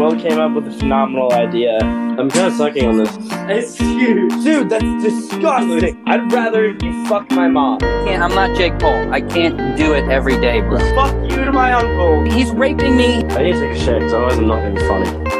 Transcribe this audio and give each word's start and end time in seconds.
Will 0.00 0.18
came 0.18 0.38
up 0.38 0.54
with 0.54 0.66
a 0.66 0.70
phenomenal 0.70 1.30
idea. 1.34 1.76
I'm 1.76 2.30
kind 2.30 2.46
of 2.46 2.54
sucking 2.54 2.86
on 2.86 2.96
this. 2.96 3.14
It's 3.50 3.76
huge. 3.76 4.32
Dude, 4.42 4.70
that's 4.70 5.04
disgusting. 5.04 6.02
I'd 6.06 6.32
rather 6.32 6.68
you 6.68 7.06
fuck 7.06 7.30
my 7.32 7.48
mom. 7.48 7.80
can't, 7.80 8.22
I'm 8.22 8.34
not 8.34 8.56
Jake 8.56 8.78
Paul. 8.78 9.12
I 9.12 9.20
can't 9.20 9.76
do 9.76 9.92
it 9.92 10.08
every 10.08 10.40
day, 10.40 10.62
bro. 10.62 10.78
Fuck 10.94 11.14
you 11.30 11.44
to 11.44 11.52
my 11.52 11.74
uncle. 11.74 12.24
He's 12.32 12.50
raping 12.50 12.96
me. 12.96 13.16
I 13.24 13.42
need 13.42 13.52
to 13.52 13.60
take 13.60 13.76
a 13.76 13.78
shit 13.78 13.98
because 13.98 14.14
otherwise 14.14 14.38
I'm 14.38 14.46
not 14.46 14.60
going 14.62 14.74
to 14.74 14.80
be 14.80 14.86
funny. 14.88 15.39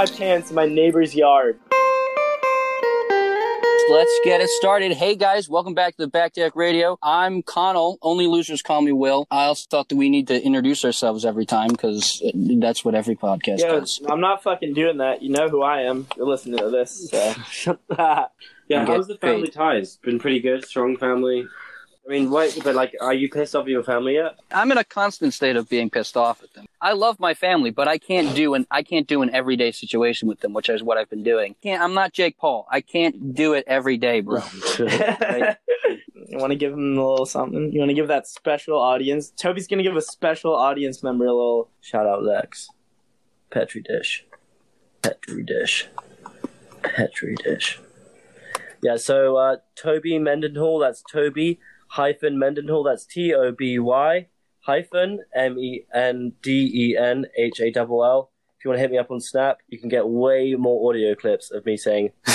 My 0.00 0.06
pants 0.06 0.48
in 0.48 0.56
my 0.56 0.64
neighbor's 0.64 1.14
yard. 1.14 1.60
Let's 3.90 4.20
get 4.24 4.40
it 4.40 4.48
started. 4.48 4.92
Hey 4.92 5.14
guys, 5.14 5.46
welcome 5.46 5.74
back 5.74 5.94
to 5.96 6.02
the 6.04 6.08
Back 6.08 6.32
Deck 6.32 6.56
Radio. 6.56 6.98
I'm 7.02 7.42
Connell. 7.42 7.98
Only 8.00 8.26
losers 8.26 8.62
call 8.62 8.80
me 8.80 8.92
Will. 8.92 9.26
I 9.30 9.44
also 9.44 9.66
thought 9.68 9.90
that 9.90 9.96
we 9.96 10.08
need 10.08 10.28
to 10.28 10.42
introduce 10.42 10.86
ourselves 10.86 11.26
every 11.26 11.44
time 11.44 11.68
because 11.68 12.22
that's 12.34 12.82
what 12.82 12.94
every 12.94 13.14
podcast 13.14 13.58
Yeah, 13.58 13.72
does. 13.72 14.00
I'm 14.08 14.22
not 14.22 14.42
fucking 14.42 14.72
doing 14.72 14.96
that. 14.98 15.20
You 15.20 15.32
know 15.32 15.50
who 15.50 15.60
I 15.60 15.82
am. 15.82 16.06
You're 16.16 16.26
listening 16.26 16.60
to 16.60 16.70
this. 16.70 17.10
So. 17.50 17.78
Yeah, 18.68 18.86
how's 18.86 19.08
the 19.08 19.16
family 19.16 19.48
paid. 19.48 19.54
ties? 19.54 19.96
Been 19.96 20.20
pretty 20.20 20.38
good, 20.38 20.64
strong 20.64 20.96
family. 20.96 21.44
I 22.10 22.12
mean, 22.12 22.28
wait, 22.28 22.58
but 22.64 22.74
like, 22.74 22.96
are 23.00 23.14
you 23.14 23.28
pissed 23.28 23.54
off 23.54 23.66
at 23.66 23.68
your 23.68 23.84
family 23.84 24.14
yet? 24.14 24.40
I'm 24.50 24.72
in 24.72 24.78
a 24.78 24.82
constant 24.82 25.32
state 25.32 25.54
of 25.54 25.68
being 25.68 25.88
pissed 25.88 26.16
off 26.16 26.42
at 26.42 26.52
them. 26.54 26.66
I 26.80 26.92
love 26.92 27.20
my 27.20 27.34
family, 27.34 27.70
but 27.70 27.86
I 27.86 27.98
can't 27.98 28.34
do 28.34 28.54
an 28.54 28.66
I 28.68 28.82
can't 28.82 29.06
do 29.06 29.22
an 29.22 29.30
everyday 29.32 29.70
situation 29.70 30.26
with 30.26 30.40
them, 30.40 30.52
which 30.52 30.68
is 30.68 30.82
what 30.82 30.98
I've 30.98 31.08
been 31.08 31.22
doing. 31.22 31.54
Can't, 31.62 31.80
I'm 31.80 31.94
not 31.94 32.12
Jake 32.12 32.36
Paul. 32.36 32.66
I 32.68 32.80
can't 32.80 33.32
do 33.32 33.52
it 33.52 33.62
every 33.68 33.96
day, 33.96 34.22
bro. 34.22 34.42
you 34.80 34.88
want 36.32 36.50
to 36.50 36.56
give 36.56 36.72
him 36.72 36.98
a 36.98 37.08
little 37.08 37.26
something? 37.26 37.70
You 37.72 37.78
want 37.78 37.90
to 37.90 37.94
give 37.94 38.08
that 38.08 38.26
special 38.26 38.76
audience? 38.76 39.30
Toby's 39.30 39.68
gonna 39.68 39.84
give 39.84 39.94
a 39.94 40.02
special 40.02 40.56
audience 40.56 41.04
member 41.04 41.26
a 41.26 41.32
little 41.32 41.70
shout 41.80 42.08
out, 42.08 42.24
Lex. 42.24 42.70
Petri 43.52 43.82
dish, 43.82 44.26
Petri 45.02 45.44
dish, 45.44 45.86
Petri 46.82 47.36
dish. 47.36 47.78
Yeah, 48.82 48.96
so 48.96 49.36
uh, 49.36 49.56
Toby 49.76 50.18
Mendenhall, 50.18 50.80
that's 50.80 51.04
Toby 51.12 51.60
hyphen 51.90 52.38
Mendenhall, 52.38 52.82
that's 52.84 53.04
T 53.04 53.34
O 53.34 53.52
B 53.52 53.78
Y 53.78 54.26
hyphen 54.60 55.20
M 55.34 55.58
E 55.58 55.84
N 55.94 56.32
D 56.42 56.70
E 56.72 56.96
N 56.96 57.26
H 57.36 57.60
A 57.60 57.72
L 57.76 58.04
L. 58.04 58.30
If 58.58 58.64
you 58.64 58.70
want 58.70 58.76
to 58.78 58.82
hit 58.82 58.90
me 58.90 58.98
up 58.98 59.10
on 59.10 59.20
Snap, 59.20 59.58
you 59.68 59.78
can 59.78 59.88
get 59.88 60.06
way 60.06 60.54
more 60.54 60.90
audio 60.90 61.14
clips 61.14 61.50
of 61.50 61.64
me 61.64 61.76
saying 61.78 62.10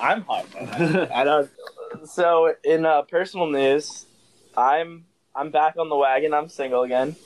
I'm 0.00 0.22
hot. 0.22 0.46
I 0.56 1.24
don't. 1.24 1.50
So 2.04 2.54
in 2.64 2.86
uh, 2.86 3.02
personal 3.02 3.46
news, 3.48 4.06
I'm 4.56 5.04
I'm 5.34 5.50
back 5.50 5.76
on 5.76 5.88
the 5.88 5.96
wagon. 5.96 6.32
I'm 6.34 6.48
single 6.48 6.82
again. 6.82 7.16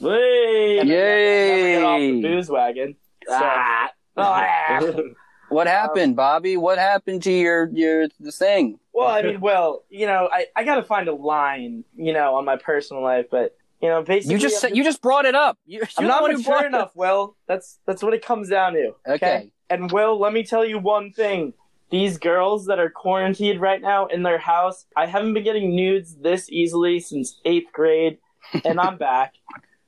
Whey! 0.00 0.78
And 0.80 0.90
I 0.90 0.94
never- 0.94 1.66
get 1.66 1.82
off 1.84 2.00
Yay! 2.00 2.12
the 2.12 2.22
booze 2.22 2.48
wagon. 2.50 2.96
So, 3.26 3.38
Ah. 3.40 3.90
What 5.54 5.66
happened, 5.66 6.16
Bobby? 6.16 6.56
What 6.56 6.78
happened 6.78 7.22
to 7.24 7.32
your 7.32 7.68
your 7.72 8.08
the 8.20 8.32
thing? 8.32 8.78
well, 8.92 9.08
I 9.08 9.22
mean, 9.22 9.40
well, 9.40 9.84
you 9.90 10.06
know, 10.06 10.28
I, 10.32 10.46
I 10.54 10.64
got 10.64 10.76
to 10.76 10.82
find 10.82 11.08
a 11.08 11.14
line, 11.14 11.84
you 11.96 12.12
know, 12.12 12.36
on 12.36 12.44
my 12.44 12.56
personal 12.56 13.02
life, 13.02 13.26
but 13.30 13.56
you 13.82 13.88
know, 13.88 14.02
basically, 14.02 14.34
You 14.34 14.40
just 14.40 14.60
said, 14.60 14.76
you 14.76 14.84
just 14.84 15.02
brought 15.02 15.26
it 15.26 15.34
up. 15.34 15.58
You, 15.66 15.82
I'm 15.98 16.04
you're 16.04 16.08
not 16.08 16.18
the 16.18 16.22
one 16.22 16.30
who 16.32 16.38
mature 16.38 16.64
it 16.64 16.66
enough. 16.66 16.92
Well, 16.94 17.36
that's 17.46 17.78
that's 17.86 18.02
what 18.02 18.14
it 18.14 18.24
comes 18.24 18.48
down 18.48 18.74
to. 18.74 18.88
up. 18.88 18.96
Okay. 19.06 19.50
And 19.70 19.90
Will, 19.90 20.18
let 20.18 20.32
me 20.32 20.42
tell 20.44 20.64
you 20.64 20.78
one 20.78 21.12
thing. 21.12 21.54
These 21.90 22.18
girls 22.18 22.66
that 22.66 22.78
are 22.78 22.90
quarantined 22.90 23.60
right 23.60 23.80
now 23.80 24.06
in 24.06 24.22
their 24.22 24.38
house, 24.38 24.86
I 24.96 25.06
haven't 25.06 25.34
been 25.34 25.44
getting 25.44 25.76
nudes 25.76 26.16
this 26.16 26.50
easily 26.50 26.98
since 26.98 27.40
eighth 27.44 27.72
grade, 27.72 28.18
and 28.64 28.80
I'm 28.80 28.96
back, 29.10 29.34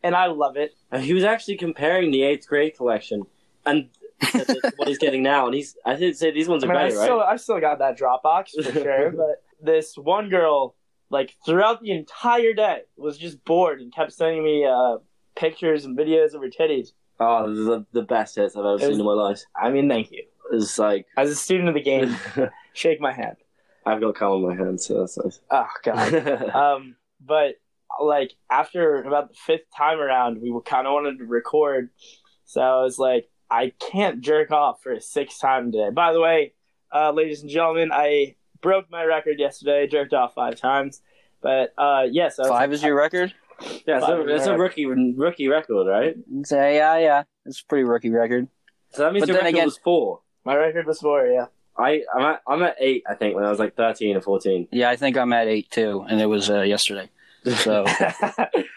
and 0.03 0.15
I 0.15 0.27
love 0.27 0.57
it. 0.57 0.75
He 1.01 1.15
was 1.15 1.25
actually 1.25 1.57
comparing 1.57 2.11
the 2.13 2.23
eighth 2.23 2.47
grade 2.47 2.77
collection 2.77 3.23
and 3.65 3.89
what 4.77 4.89
he's 4.89 4.99
getting 4.99 5.23
now, 5.23 5.47
and 5.47 5.55
he's 5.55 5.77
I 5.85 5.95
did 5.95 6.17
say 6.17 6.31
these 6.31 6.49
ones 6.49 6.65
I 6.65 6.67
are 6.67 6.71
mean, 6.71 6.79
I 6.79 6.89
better, 6.89 7.03
still, 7.03 7.19
right? 7.19 7.33
I 7.33 7.37
still 7.37 7.61
got 7.61 7.79
that 7.81 7.99
Dropbox 7.99 8.65
for 8.65 8.73
sure, 8.73 9.11
but 9.11 9.43
this 9.61 9.97
one 9.97 10.29
girl, 10.29 10.75
like 11.11 11.35
throughout 11.45 11.83
the 11.83 11.93
entire 11.93 12.55
day, 12.55 12.81
was 12.97 13.19
just 13.19 13.45
bored 13.45 13.81
and 13.81 13.95
kept 13.95 14.13
sending 14.13 14.43
me 14.43 14.65
uh, 14.65 14.99
pictures 15.37 15.85
and 15.85 15.97
videos 15.97 16.35
of 16.35 16.43
her 16.43 16.49
titties. 16.49 16.89
Oh, 17.21 17.53
the 17.53 17.87
the 17.93 18.03
best 18.03 18.37
hits 18.37 18.57
I've 18.57 18.65
ever 18.65 18.77
It 18.77 18.81
seen 18.81 19.01
in 19.01 19.07
my 19.07 19.13
life. 19.13 19.43
I 19.55 19.71
mean, 19.71 19.89
thank 19.89 20.11
you. 20.11 20.25
It's 20.53 20.79
like 20.79 21.07
As 21.17 21.31
a 21.31 21.35
student 21.35 21.69
of 21.69 21.75
the 21.75 21.83
game, 21.83 22.17
shake 22.73 23.01
my 23.01 23.13
hand. 23.13 23.37
I've 23.85 24.01
got 24.01 24.17
cum 24.17 24.33
on 24.33 24.43
my 24.43 24.55
hands, 24.55 24.87
so 24.87 25.01
that's 25.01 25.19
nice. 25.19 25.41
Oh 25.51 25.69
god. 25.85 26.15
um, 26.55 26.97
but 27.25 27.55
like 28.03 28.33
after 28.51 29.03
about 29.03 29.29
the 29.29 29.37
fifth 29.47 29.67
time 29.77 29.99
around, 29.99 30.41
we 30.41 30.53
kind 30.65 30.87
of 30.87 30.93
wanted 30.93 31.19
to 31.19 31.25
record, 31.25 31.91
so 32.45 32.61
I 32.61 32.83
was 32.83 32.99
like, 32.99 33.29
I 33.51 33.73
can't 33.93 34.21
jerk 34.21 34.51
off 34.51 34.83
for 34.83 34.93
a 34.93 35.01
sixth 35.01 35.41
time 35.41 35.73
today. 35.73 35.91
By 35.91 36.13
the 36.13 36.21
way, 36.21 36.53
uh, 36.95 37.13
ladies 37.13 37.43
and 37.43 37.51
gentlemen, 37.51 37.91
I 37.93 38.37
broke 38.61 38.91
my 38.91 39.05
record 39.05 39.39
yesterday. 39.39 39.87
Jerked 39.87 40.13
off 40.15 40.35
five 40.35 40.57
times, 40.57 41.03
but 41.41 41.73
uh, 41.79 42.07
yes, 42.11 42.39
I 42.39 42.43
was 42.43 42.51
Five 42.51 42.73
is 42.73 42.83
your 42.83 42.95
record? 42.97 43.35
yeah, 43.87 43.99
it's 43.99 44.07
a, 44.09 44.27
it's 44.29 44.47
a 44.47 44.57
rookie 44.59 44.87
rookie 44.87 45.49
record, 45.49 45.87
right? 45.87 46.17
Say 46.45 46.77
yeah, 46.77 46.99
yeah. 46.99 47.23
It's 47.45 47.61
a 47.61 47.65
pretty 47.67 47.85
rookie 47.85 48.11
record. 48.11 48.49
So 48.91 49.03
that 49.03 49.13
means 49.13 49.23
But 49.23 49.29
your 49.29 49.37
then 49.39 49.45
record 49.47 49.57
again- 49.57 49.65
was 49.67 49.79
four. 49.79 50.21
My 50.45 50.55
record 50.57 50.87
was 50.87 51.01
four. 51.01 51.27
Yeah. 51.27 51.47
I 51.79 52.03
I'm 52.17 52.23
at, 52.25 52.43
I'm 52.49 52.63
at 52.63 52.77
eight, 52.81 53.03
I 53.09 53.15
think, 53.15 53.35
when 53.35 53.45
I 53.45 53.51
was 53.51 53.59
like 53.59 53.77
thirteen 53.77 54.17
or 54.17 54.21
fourteen. 54.23 54.67
Yeah, 54.73 54.89
I 54.91 54.97
think 54.97 55.17
I'm 55.19 55.33
at 55.35 55.47
eight 55.47 55.71
too, 55.71 56.05
and 56.09 56.21
it 56.21 56.27
was 56.27 56.49
uh, 56.51 56.63
yesterday. 56.63 57.11
So 57.45 57.85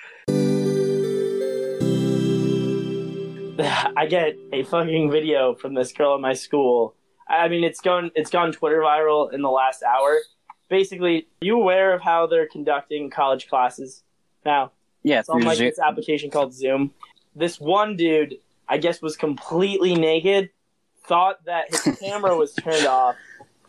I 3.97 4.05
get 4.05 4.37
a 4.53 4.63
fucking 4.63 5.11
video 5.11 5.53
from 5.53 5.73
this 5.73 5.91
girl 5.91 6.15
in 6.15 6.21
my 6.21 6.33
school. 6.33 6.95
I 7.27 7.47
mean, 7.47 7.63
it's 7.63 7.81
gone 7.81 8.11
it's 8.15 8.29
gone 8.29 8.51
Twitter 8.51 8.79
viral 8.79 9.33
in 9.33 9.41
the 9.41 9.49
last 9.49 9.83
hour. 9.83 10.17
Basically, 10.69 11.27
are 11.41 11.45
you 11.45 11.59
aware 11.59 11.93
of 11.93 12.01
how 12.01 12.27
they're 12.27 12.47
conducting 12.47 13.09
college 13.09 13.49
classes 13.49 14.03
now? 14.45 14.71
yeah, 15.03 15.19
It's 15.19 15.29
on 15.29 15.41
like 15.41 15.57
Zoom. 15.57 15.69
this 15.69 15.79
application 15.79 16.29
called 16.29 16.53
Zoom. 16.53 16.91
This 17.35 17.59
one 17.59 17.95
dude, 17.95 18.37
I 18.67 18.77
guess, 18.77 19.01
was 19.01 19.15
completely 19.17 19.95
naked, 19.95 20.49
thought 21.05 21.43
that 21.45 21.65
his 21.69 21.97
camera 22.01 22.35
was 22.37 22.53
turned 22.53 22.85
off, 22.85 23.15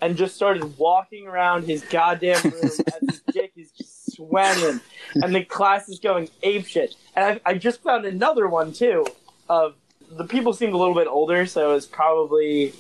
and 0.01 0.17
just 0.17 0.35
started 0.35 0.79
walking 0.79 1.27
around 1.27 1.65
his 1.65 1.83
goddamn 1.85 2.43
room 2.43 2.65
as 2.65 2.81
his 3.09 3.23
dick 3.33 3.53
is 3.57 3.71
just 3.73 4.13
swimming, 4.17 4.81
and 5.15 5.35
the 5.35 5.45
class 5.45 5.89
is 5.89 5.99
going 5.99 6.29
apeshit. 6.43 6.95
And 7.17 7.41
I, 7.47 7.51
I 7.51 7.55
just 7.55 7.83
found 7.83 8.05
another 8.05 8.47
one 8.49 8.73
too. 8.73 9.07
Of 9.49 9.75
the 10.11 10.25
people 10.25 10.53
seemed 10.53 10.73
a 10.73 10.77
little 10.77 10.95
bit 10.95 11.07
older, 11.07 11.47
so 11.47 11.71
it 11.71 11.75
was 11.75 11.87
probably 11.87 12.75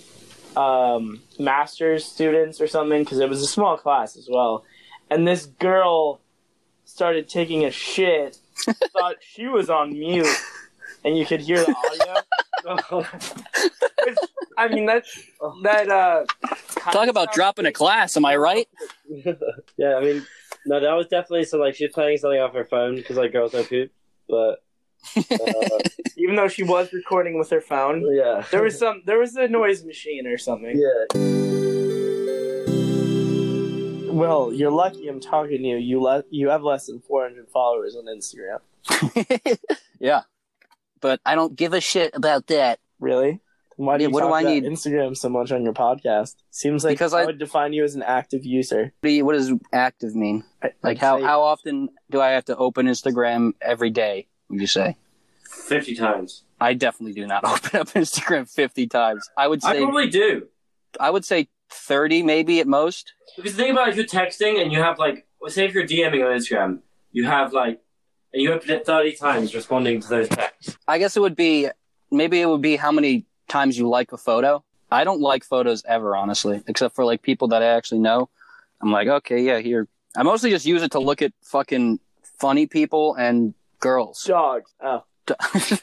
um, 0.56 1.20
master's 1.38 2.04
students 2.04 2.60
or 2.60 2.66
something 2.66 3.02
because 3.02 3.18
it 3.20 3.28
was 3.28 3.42
a 3.42 3.46
small 3.46 3.76
class 3.76 4.16
as 4.16 4.28
well. 4.30 4.64
And 5.10 5.26
this 5.26 5.46
girl 5.46 6.20
started 6.84 7.28
taking 7.28 7.64
a 7.64 7.70
shit, 7.70 8.38
thought 8.92 9.16
she 9.20 9.46
was 9.46 9.70
on 9.70 9.92
mute, 9.92 10.26
and 11.04 11.16
you 11.16 11.24
could 11.24 11.40
hear 11.40 11.64
the 11.64 11.74
audio. 11.76 13.02
Which, 14.04 14.16
I 14.58 14.69
mean, 14.69 14.86
that 14.86 15.04
that 15.62 15.88
uh, 15.88 16.24
Talk 16.92 17.08
about 17.08 17.32
dropping 17.32 17.66
a 17.66 17.72
class, 17.72 18.16
am 18.16 18.24
I 18.24 18.36
right? 18.36 18.69
yeah, 19.76 19.96
I 19.96 20.00
mean, 20.00 20.26
no, 20.66 20.80
that 20.80 20.92
was 20.92 21.06
definitely 21.06 21.44
so. 21.44 21.58
Like, 21.58 21.74
she's 21.74 21.92
playing 21.92 22.19
something 22.19 22.40
off 22.40 22.54
her 22.54 22.64
phone 22.64 22.96
because 22.96 23.16
like 23.16 23.32
girls 23.32 23.52
don't 23.52 23.69
poop, 23.69 23.90
but 24.28 24.62
uh, 25.17 25.79
Even 26.17 26.37
though 26.37 26.49
she 26.49 26.62
was 26.62 26.93
recording 26.93 27.38
with 27.38 27.50
her 27.50 27.61
phone, 27.61 28.05
yeah, 28.14 28.44
there 28.50 28.62
was 28.62 28.79
some 28.79 29.02
there 29.06 29.19
was 29.19 29.35
a 29.37 29.49
noise 29.49 29.85
machine 29.85 30.26
or 30.26 30.37
something. 30.38 30.76
yeah. 30.76 31.20
Well, 34.12 34.52
you're 34.52 34.70
lucky 34.70 35.08
I'm 35.08 35.20
talking 35.20 35.58
to 35.62 35.69
you. 35.69 35.76
You 35.76 36.02
le- 36.02 36.25
you 36.31 36.49
have 36.50 36.62
less 36.62 36.87
than 36.87 37.00
400 37.00 37.49
followers 37.49 37.97
on 37.97 38.05
Instagram. 38.05 38.61
yeah, 40.00 40.23
but 41.00 41.20
I 41.25 41.35
don't 41.35 41.55
give 41.56 41.73
a 41.73 41.81
shit 41.81 42.11
about 42.14 42.46
that. 42.49 42.81
Really? 42.99 43.41
Why 43.76 43.96
do 43.96 44.03
Yeah, 44.05 44.08
you 44.08 44.12
what 44.12 44.20
do 44.20 44.26
talk 44.26 44.35
I 44.37 44.41
about 44.43 44.50
need? 44.53 44.64
Instagram 44.64 45.17
so 45.17 45.31
much 45.31 45.53
on 45.53 45.62
your 45.64 45.73
podcast? 45.73 46.35
Seems 46.50 46.85
like 46.85 46.93
Because 46.94 47.14
I 47.14 47.23
I- 47.23 47.26
would 47.26 47.38
define 47.38 47.73
you 47.73 47.82
as 47.85 47.94
an 47.94 48.03
active 48.03 48.44
user. 48.44 48.93
What, 49.00 49.08
do 49.08 49.11
you, 49.11 49.25
what 49.25 49.32
does 49.35 49.53
active 49.73 50.14
mean? 50.14 50.44
I- 50.62 50.73
Like 50.82 50.99
I'd 50.99 50.99
how 50.99 51.19
say- 51.19 51.25
how 51.25 51.43
often 51.43 51.88
do 52.11 52.20
I 52.20 52.31
have 52.31 52.44
to 52.46 52.56
open 52.56 52.87
Instagram 52.87 53.53
every 53.62 53.91
day? 53.91 54.26
Would 54.50 54.61
you 54.61 54.67
say? 54.67 54.97
fifty 55.49 55.94
times. 55.94 56.43
I 56.61 56.75
definitely 56.75 57.14
do 57.14 57.26
not 57.26 57.44
open 57.44 57.81
up 57.81 57.88
Instagram 57.88 58.49
fifty 58.49 58.87
times. 58.87 59.29
I 59.37 59.49
would 59.49 59.62
say 59.62 59.70
I 59.70 59.79
probably 59.79 60.08
do. 60.08 60.49
I 60.99 61.11
would 61.11 61.25
say 61.25 61.49
thirty, 61.70 62.23
maybe 62.23 62.61
at 62.61 62.67
most. 62.67 63.12
Because 63.37 63.55
think 63.55 63.73
about 63.73 63.88
if 63.88 63.97
you're 63.97 64.05
texting 64.05 64.61
and 64.61 64.73
you 64.73 64.81
have 64.81 64.99
like, 64.99 65.26
well, 65.41 65.50
say 65.50 65.64
if 65.67 65.75
you're 65.75 65.87
DMing 65.87 66.25
on 66.25 66.37
Instagram, 66.37 66.81
you 67.12 67.25
have 67.25 67.52
like 67.52 67.81
and 68.32 68.43
you 68.43 68.52
open 68.52 68.70
it 68.70 68.87
30 68.87 69.17
times 69.17 69.55
responding 69.55 70.00
to 70.00 70.08
those 70.08 70.29
texts. 70.29 70.76
I 70.87 70.99
guess 70.99 71.17
it 71.17 71.20
would 71.20 71.37
be 71.37 71.69
maybe 72.11 72.41
it 72.41 72.46
would 72.46 72.62
be 72.62 72.76
how 72.76 72.93
many 72.93 73.26
times 73.49 73.76
you 73.79 73.88
like 73.88 74.12
a 74.12 74.17
photo. 74.17 74.64
I 74.91 75.05
don't 75.05 75.20
like 75.20 75.44
photos 75.44 75.85
ever, 75.87 76.17
honestly, 76.17 76.62
except 76.67 76.94
for 76.94 77.05
like 77.05 77.23
people 77.23 77.49
that 77.49 77.62
I 77.62 77.67
actually 77.67 78.00
know. 78.00 78.29
I'm 78.81 78.91
like, 78.91 79.08
okay, 79.08 79.41
yeah, 79.43 79.58
here. 79.58 79.88
I 80.17 80.23
mostly 80.23 80.50
just 80.50 80.67
use 80.67 80.82
it 80.82 80.93
to 80.93 81.00
look 81.00 81.23
at 81.23 81.32
fucking 81.43 82.00
funny 82.41 82.67
people 82.67 83.14
and 83.14 83.55
girls 83.81 84.23
Dogs. 84.25 84.73
Oh. 84.82 85.05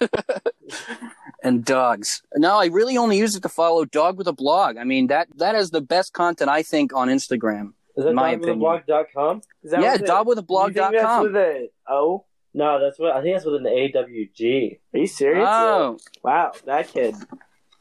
and 1.43 1.63
dogs. 1.63 2.21
No, 2.35 2.57
I 2.59 2.65
really 2.65 2.97
only 2.97 3.17
use 3.17 3.35
it 3.35 3.43
to 3.43 3.49
follow 3.49 3.85
Dog 3.85 4.17
with 4.17 4.27
a 4.27 4.33
Blog. 4.33 4.77
I 4.77 4.83
mean 4.83 5.07
that 5.07 5.27
that 5.37 5.55
is 5.55 5.71
the 5.71 5.81
best 5.81 6.13
content 6.13 6.49
I 6.49 6.63
think 6.63 6.93
on 6.93 7.07
Instagram. 7.07 7.73
Is 7.95 8.03
that 8.03 8.13
My 8.13 8.35
dogwithablog.com? 8.35 9.41
Is 9.63 9.71
that 9.71 9.81
yeah, 9.81 9.93
with 9.93 10.37
a- 10.37 10.41
think 10.43 10.75
that's 10.75 11.23
with 11.23 11.35
a 11.35 11.69
O? 11.89 12.25
No, 12.53 12.79
that's 12.79 12.99
what 12.99 13.15
I 13.15 13.21
think 13.21 13.35
that's 13.35 13.45
with 13.45 13.55
an 13.55 13.65
AWG. 13.65 14.79
Are 14.93 14.99
you 14.99 15.07
serious? 15.07 15.47
Oh, 15.49 15.97
Wow, 16.23 16.51
that 16.65 16.87
kid. 16.89 17.15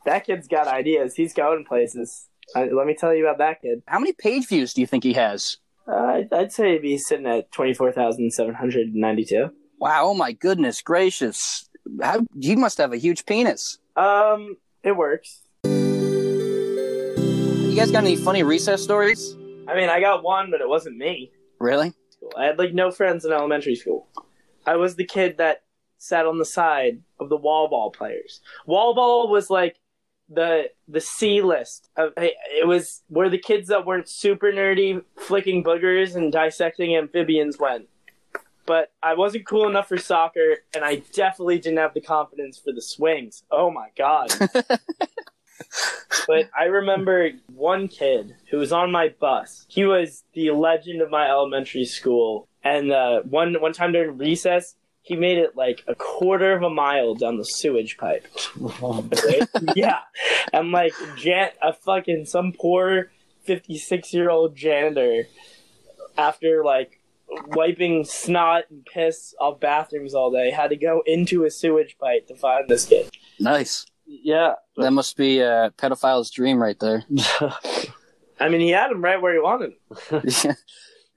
That 0.05 0.25
kid's 0.25 0.49
got 0.49 0.69
ideas. 0.69 1.15
He's 1.15 1.35
going 1.35 1.65
places. 1.65 2.29
I, 2.55 2.67
let 2.67 2.87
me 2.87 2.95
tell 2.95 3.15
you 3.15 3.27
about 3.27 3.39
that 3.39 3.61
kid. 3.61 3.83
how 3.87 3.99
many 3.99 4.13
page 4.13 4.47
views 4.47 4.73
do 4.73 4.81
you 4.81 4.87
think 4.87 5.03
he 5.03 5.15
has? 5.15 5.57
Uh, 5.89 5.95
I'd, 5.95 6.33
I'd 6.33 6.53
say 6.53 6.73
he'd 6.73 6.83
be 6.83 6.97
sitting 6.99 7.27
at 7.27 7.51
24,792. 7.53 9.51
Wow, 9.79 10.07
oh 10.07 10.15
my 10.15 10.33
goodness 10.33 10.81
gracious. 10.81 11.69
How, 12.03 12.25
he 12.41 12.57
must 12.57 12.79
have 12.79 12.93
a 12.93 12.97
huge 12.97 13.27
penis. 13.27 13.79
Um, 13.95 14.57
it 14.83 14.97
works. 14.97 15.43
You 15.65 17.75
guys 17.77 17.91
got 17.91 18.05
any 18.05 18.17
funny 18.17 18.43
recess 18.43 18.83
stories? 18.83 19.37
I 19.69 19.75
mean, 19.75 19.91
I 19.91 20.01
got 20.01 20.23
one, 20.23 20.51
but 20.51 20.61
it 20.61 20.69
wasn't 20.69 20.97
me. 20.97 21.31
Really? 21.61 21.93
I 22.37 22.47
had 22.47 22.59
like 22.59 22.73
no 22.73 22.91
friends 22.91 23.25
in 23.25 23.33
elementary 23.33 23.77
school. 23.77 24.09
I 24.65 24.77
was 24.77 24.97
the 24.97 25.05
kid 25.05 25.39
that 25.39 25.63
sat 25.99 26.27
on 26.27 26.39
the 26.39 26.45
side 26.45 27.03
of 27.21 27.29
the 27.29 27.37
wall 27.37 27.69
ball 27.69 27.91
players. 27.91 28.41
Wall 28.67 28.95
ball 28.95 29.31
was 29.31 29.51
like 29.51 29.77
the 30.29 30.71
the 30.89 31.01
C 31.01 31.41
list 31.41 31.89
of 31.97 32.13
it 32.17 32.67
was 32.67 33.03
where 33.09 33.29
the 33.29 33.39
kids 33.39 33.69
that 33.69 33.87
weren't 33.87 34.09
super 34.09 34.51
nerdy 34.51 35.03
flicking 35.17 35.63
boogers 35.63 36.17
and 36.17 36.33
dissecting 36.33 36.97
amphibians 36.97 37.59
went. 37.59 37.89
But 38.67 38.93
I 39.03 39.15
wasn't 39.15 39.47
cool 39.47 39.69
enough 39.69 39.89
for 39.89 39.97
soccer, 39.97 40.57
and 40.75 40.85
I 40.85 40.97
definitely 41.13 41.59
didn't 41.59 41.79
have 41.79 41.95
the 41.95 42.01
confidence 42.01 42.59
for 42.59 42.73
the 42.73 42.83
swings. 42.83 43.45
Oh 43.51 43.71
my 43.71 43.89
god! 43.97 44.33
but 46.27 46.51
I 46.59 46.65
remember 46.65 47.31
one 47.55 47.89
kid 47.89 48.35
who 48.51 48.59
was 48.59 48.73
on 48.73 48.91
my 48.91 49.09
bus. 49.21 49.65
He 49.69 49.85
was 49.85 50.25
the 50.35 50.51
legend 50.51 51.01
of 51.01 51.11
my 51.11 51.29
elementary 51.29 51.85
school. 51.85 52.49
And 52.63 52.91
uh, 52.91 53.23
one 53.23 53.55
one 53.61 53.73
time 53.73 53.93
during 53.93 54.19
recess, 54.19 54.75
he 55.03 55.15
made 55.15 55.39
it 55.39 55.57
like 55.57 55.85
a 55.87 55.95
quarter 55.95 56.53
of 56.57 56.63
a 56.63 56.71
mile 56.71 57.15
down 57.15 57.37
the 57.37 57.45
sewage 57.45 57.97
pipe. 57.97 58.27
Yeah, 59.77 60.01
and 60.53 60.73
like 60.73 60.93
jan- 61.17 61.53
a 61.63 61.73
fucking 61.73 62.25
some 62.25 62.53
poor 62.53 63.11
fifty 63.45 63.79
six 63.79 64.13
year 64.13 64.31
old 64.31 64.57
janitor 64.57 65.29
after 66.19 66.65
like 66.65 66.96
wiping 67.29 68.05
snot 68.05 68.65
and 68.71 68.85
piss 68.85 69.35
off 69.41 69.61
bathrooms 69.61 70.15
all 70.15 70.31
day 70.31 70.51
had 70.51 70.71
to 70.71 70.77
go 70.77 71.03
into 71.07 71.45
a 71.45 71.51
sewage 71.51 71.97
pipe 71.99 72.27
to 72.29 72.37
find 72.37 72.69
this 72.69 72.87
kid. 72.87 73.11
Nice. 73.41 73.87
Yeah. 74.07 74.55
That 74.77 74.93
must 74.93 75.17
be 75.17 75.41
a 75.41 75.73
pedophile's 75.77 76.31
dream 76.31 76.63
right 76.63 76.79
there. 76.79 77.05
I 78.39 78.49
mean, 78.49 78.61
he 78.61 78.71
had 78.71 78.91
him 78.91 79.03
right 79.03 79.21
where 79.21 79.33
he 79.33 79.41
wanted. 79.41 79.73
him. 80.11 80.57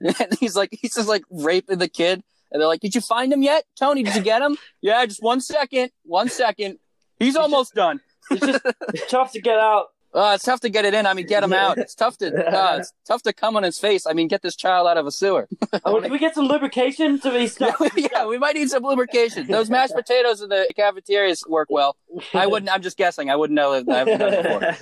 and 0.00 0.38
he's 0.38 0.56
like, 0.56 0.70
he's 0.72 0.94
just 0.94 1.08
like 1.08 1.22
raping 1.30 1.78
the 1.78 1.88
kid. 1.88 2.22
And 2.52 2.60
they're 2.60 2.68
like, 2.68 2.80
did 2.80 2.94
you 2.94 3.00
find 3.00 3.32
him 3.32 3.42
yet? 3.42 3.64
Tony, 3.78 4.02
did 4.02 4.14
you 4.16 4.22
get 4.22 4.42
him? 4.42 4.56
yeah, 4.80 5.04
just 5.06 5.22
one 5.22 5.40
second. 5.40 5.90
One 6.04 6.28
second. 6.28 6.78
He's 7.18 7.36
almost 7.36 7.74
done. 7.74 8.00
it's 8.30 8.46
just 8.46 9.10
tough 9.10 9.32
to 9.32 9.40
get 9.40 9.58
out. 9.58 9.88
Uh, 10.12 10.32
it's 10.34 10.44
tough 10.44 10.60
to 10.60 10.68
get 10.68 10.84
it 10.84 10.92
in. 10.92 11.06
I 11.06 11.14
mean, 11.14 11.26
get 11.26 11.44
him 11.44 11.52
out. 11.52 11.78
It's 11.78 11.94
tough 11.94 12.18
to, 12.18 12.26
uh, 12.52 12.78
it's 12.78 12.92
tough 13.06 13.22
to 13.22 13.32
come 13.32 13.56
on 13.56 13.62
his 13.62 13.78
face. 13.78 14.06
I 14.06 14.12
mean, 14.12 14.28
get 14.28 14.42
this 14.42 14.56
child 14.56 14.88
out 14.88 14.96
of 14.96 15.06
a 15.06 15.10
sewer. 15.10 15.48
Oh, 15.84 16.00
can 16.00 16.10
we 16.10 16.18
get 16.18 16.34
some 16.34 16.46
lubrication 16.46 17.20
to 17.20 17.30
be 17.30 17.40
yeah, 17.40 17.46
stuck? 17.46 17.80
yeah, 17.96 18.26
we 18.26 18.38
might 18.38 18.54
need 18.54 18.68
some 18.68 18.82
lubrication. 18.82 19.46
Those 19.46 19.70
mashed 19.70 19.94
potatoes 19.94 20.42
in 20.42 20.48
the 20.48 20.68
cafeterias 20.76 21.44
work 21.48 21.68
well. 21.70 21.96
I 22.34 22.46
wouldn't, 22.46 22.70
I'm 22.70 22.82
just 22.82 22.96
guessing. 22.96 23.30
I 23.30 23.36
wouldn't 23.36 23.54
know 23.54 23.74
if 23.74 23.88
I 23.88 23.98
haven't 23.98 24.18
done 24.18 24.34
it 24.34 24.42
before. 24.42 24.76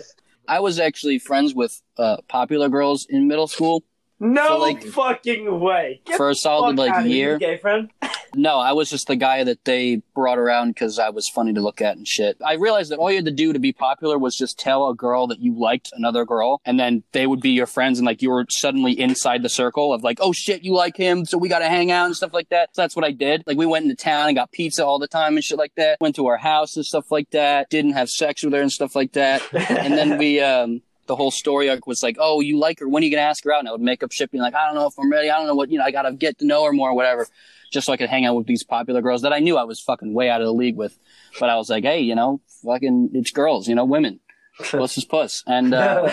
I 0.49 0.61
was 0.61 0.81
actually 0.81 1.19
friends 1.19 1.55
with 1.55 1.81
uh, 1.99 2.17
popular 2.29 2.69
girls 2.69 3.07
in 3.09 3.29
middle 3.29 3.47
school 3.47 3.85
No 4.19 4.47
So, 4.49 4.59
like, 4.59 4.83
fucking 4.83 5.61
way. 5.61 6.01
Get 6.05 6.17
for 6.17 6.31
a 6.31 6.35
solid 6.35 6.77
the 6.77 6.83
like 6.83 7.07
year. 7.07 7.39
gay 7.39 7.59
friend. 7.59 7.91
No, 8.35 8.59
I 8.59 8.73
was 8.73 8.91
just 8.91 9.07
the 9.07 9.17
guy 9.17 9.45
that 9.45 9.65
they 9.65 10.03
brought 10.15 10.39
around 10.39 10.69
because 10.69 10.99
I 10.99 11.11
was 11.11 11.29
funny 11.29 11.53
to 11.55 11.61
look 11.61 11.81
at 11.81 11.97
and 11.97 12.07
shit. 12.07 12.37
I 12.45 12.55
realized 12.55 12.91
that 12.91 12.99
all 12.99 13.11
you 13.11 13.17
had 13.17 13.25
to 13.25 13.31
do 13.31 13.53
to 13.53 13.59
be 13.59 13.73
popular 13.73 14.19
was 14.19 14.37
just 14.37 14.59
tell 14.59 14.89
a 14.89 14.95
girl 14.95 15.27
that 15.29 15.41
you 15.41 15.59
liked 15.59 15.91
another 15.93 16.25
girl, 16.25 16.61
and 16.65 16.79
then 16.79 17.03
they 17.13 17.27
would 17.27 17.41
be 17.41 17.51
your 17.51 17.67
friends, 17.67 17.99
and 17.99 18.07
like 18.07 18.23
you 18.23 18.31
were 18.31 18.47
suddenly 18.51 18.99
inside 18.99 19.43
the 19.43 19.49
circle 19.49 19.93
of 19.93 20.03
like, 20.03 20.19
oh 20.21 20.33
shit, 20.33 20.63
you 20.63 20.75
like 20.75 20.97
him, 20.97 21.25
so 21.25 21.39
we 21.39 21.49
got 21.49 21.61
to 21.61 21.69
hang 21.69 21.91
out 21.91 22.07
and 22.07 22.17
stuff 22.17 22.33
like 22.33 22.49
that. 22.51 22.71
So 22.75 22.83
that's 22.83 22.97
what 22.97 23.05
I 23.05 23.13
did. 23.13 23.43
Like 23.47 23.57
we 23.57 23.67
went 23.67 23.85
into 23.85 23.97
town 23.97 24.29
and 24.29 24.37
got 24.37 24.53
pizza 24.53 24.85
all 24.85 24.99
the 24.99 25.09
time 25.09 25.37
and 25.37 25.45
shit 25.45 25.59
like 25.59 25.75
that. 25.77 26.01
Went 26.01 26.17
to 26.17 26.27
her 26.29 26.37
house 26.37 26.77
and 26.77 26.85
stuff 26.85 27.11
like 27.11 27.31
that. 27.31 27.71
Didn't 27.71 27.93
have 27.93 28.09
sex 28.09 28.45
with 28.45 28.53
her 28.53 28.61
and 28.61 28.73
stuff 28.73 28.95
like 28.95 29.13
that. 29.13 29.43
And 29.53 29.95
then 29.95 30.19
we, 30.19 30.41
um, 30.41 30.83
the 31.09 31.17
whole 31.17 31.31
story 31.31 31.69
arc 31.69 31.87
was 31.87 32.03
like, 32.03 32.17
oh, 32.21 32.41
you 32.41 32.59
like 32.59 32.79
her. 32.79 32.89
When 32.89 33.03
are 33.03 33.07
you 33.07 33.11
going 33.11 33.23
to 33.23 33.29
ask 33.29 33.43
her 33.45 33.53
out? 33.53 33.61
And 33.61 33.69
I 33.69 33.73
would 33.73 33.81
make 33.81 34.03
up 34.03 34.13
shit 34.13 34.31
being 34.31 34.43
like, 34.43 34.55
I 34.55 34.67
don't 34.67 34.77
know 34.77 34.87
if 34.87 34.95
I'm 34.99 35.11
ready. 35.11 35.31
I 35.31 35.39
don't 35.39 35.49
know 35.49 35.55
what, 35.55 35.71
you 35.71 35.79
know, 35.79 35.85
I 35.85 35.91
got 35.91 36.03
to 36.03 36.13
get 36.13 36.39
to 36.39 36.47
know 36.47 36.65
her 36.65 36.73
more 36.73 36.91
or 36.91 36.95
whatever. 36.95 37.27
Just 37.73 37.87
so 37.87 37.93
I 37.93 37.97
could 37.97 38.09
hang 38.09 38.25
out 38.25 38.37
with 38.37 38.47
these 38.47 38.63
popular 38.63 39.03
girls 39.03 39.23
that 39.23 39.33
I 39.33 39.41
knew 39.41 39.57
I 39.59 39.65
was 39.65 39.81
fucking 39.81 40.15
way 40.15 40.31
out 40.31 40.41
of 40.41 40.47
the 40.47 40.55
league 40.55 40.77
with. 40.77 40.99
But 41.41 41.51
I 41.51 41.57
was 41.57 41.69
like, 41.69 41.85
hey, 41.85 42.01
you 42.01 42.15
know, 42.15 42.41
fucking, 42.65 43.11
it's 43.15 43.31
girls, 43.31 43.69
you 43.69 43.75
know, 43.75 43.85
women. 43.85 44.21
Puss 44.59 44.99
is 44.99 45.05
puss. 45.05 45.45
And, 45.47 45.75
uh, 45.75 46.11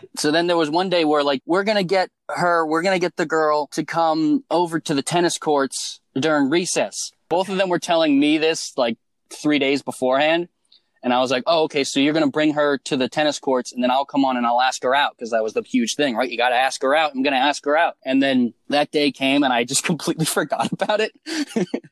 so 0.16 0.30
then 0.30 0.46
there 0.46 0.56
was 0.56 0.70
one 0.70 0.90
day 0.90 1.04
where 1.04 1.22
like, 1.22 1.42
we're 1.46 1.64
going 1.64 1.78
to 1.78 1.84
get 1.84 2.10
her, 2.28 2.66
we're 2.66 2.82
going 2.82 2.94
to 2.94 3.00
get 3.00 3.16
the 3.16 3.26
girl 3.26 3.68
to 3.68 3.84
come 3.84 4.44
over 4.50 4.80
to 4.80 4.94
the 4.94 5.02
tennis 5.02 5.38
courts 5.38 6.00
during 6.18 6.50
recess. 6.50 7.12
Both 7.28 7.48
of 7.48 7.56
them 7.56 7.68
were 7.68 7.78
telling 7.78 8.18
me 8.18 8.38
this 8.38 8.72
like 8.76 8.98
three 9.30 9.58
days 9.58 9.82
beforehand. 9.82 10.48
And 11.02 11.12
I 11.12 11.20
was 11.20 11.30
like, 11.30 11.44
oh, 11.46 11.64
okay, 11.64 11.84
so 11.84 12.00
you're 12.00 12.12
going 12.12 12.24
to 12.24 12.30
bring 12.30 12.54
her 12.54 12.78
to 12.78 12.96
the 12.96 13.08
tennis 13.08 13.38
courts 13.38 13.72
and 13.72 13.82
then 13.82 13.90
I'll 13.90 14.04
come 14.04 14.24
on 14.24 14.36
and 14.36 14.46
I'll 14.46 14.60
ask 14.60 14.82
her 14.82 14.94
out 14.94 15.16
because 15.16 15.30
that 15.30 15.42
was 15.42 15.52
the 15.52 15.62
huge 15.62 15.94
thing, 15.94 16.16
right? 16.16 16.30
You 16.30 16.36
got 16.36 16.50
to 16.50 16.56
ask 16.56 16.82
her 16.82 16.94
out. 16.94 17.14
I'm 17.14 17.22
going 17.22 17.34
to 17.34 17.38
ask 17.40 17.64
her 17.64 17.76
out. 17.76 17.96
And 18.04 18.22
then 18.22 18.54
that 18.68 18.90
day 18.90 19.12
came 19.12 19.42
and 19.42 19.52
I 19.52 19.64
just 19.64 19.84
completely 19.84 20.24
forgot 20.24 20.72
about 20.72 21.00
it. 21.00 21.12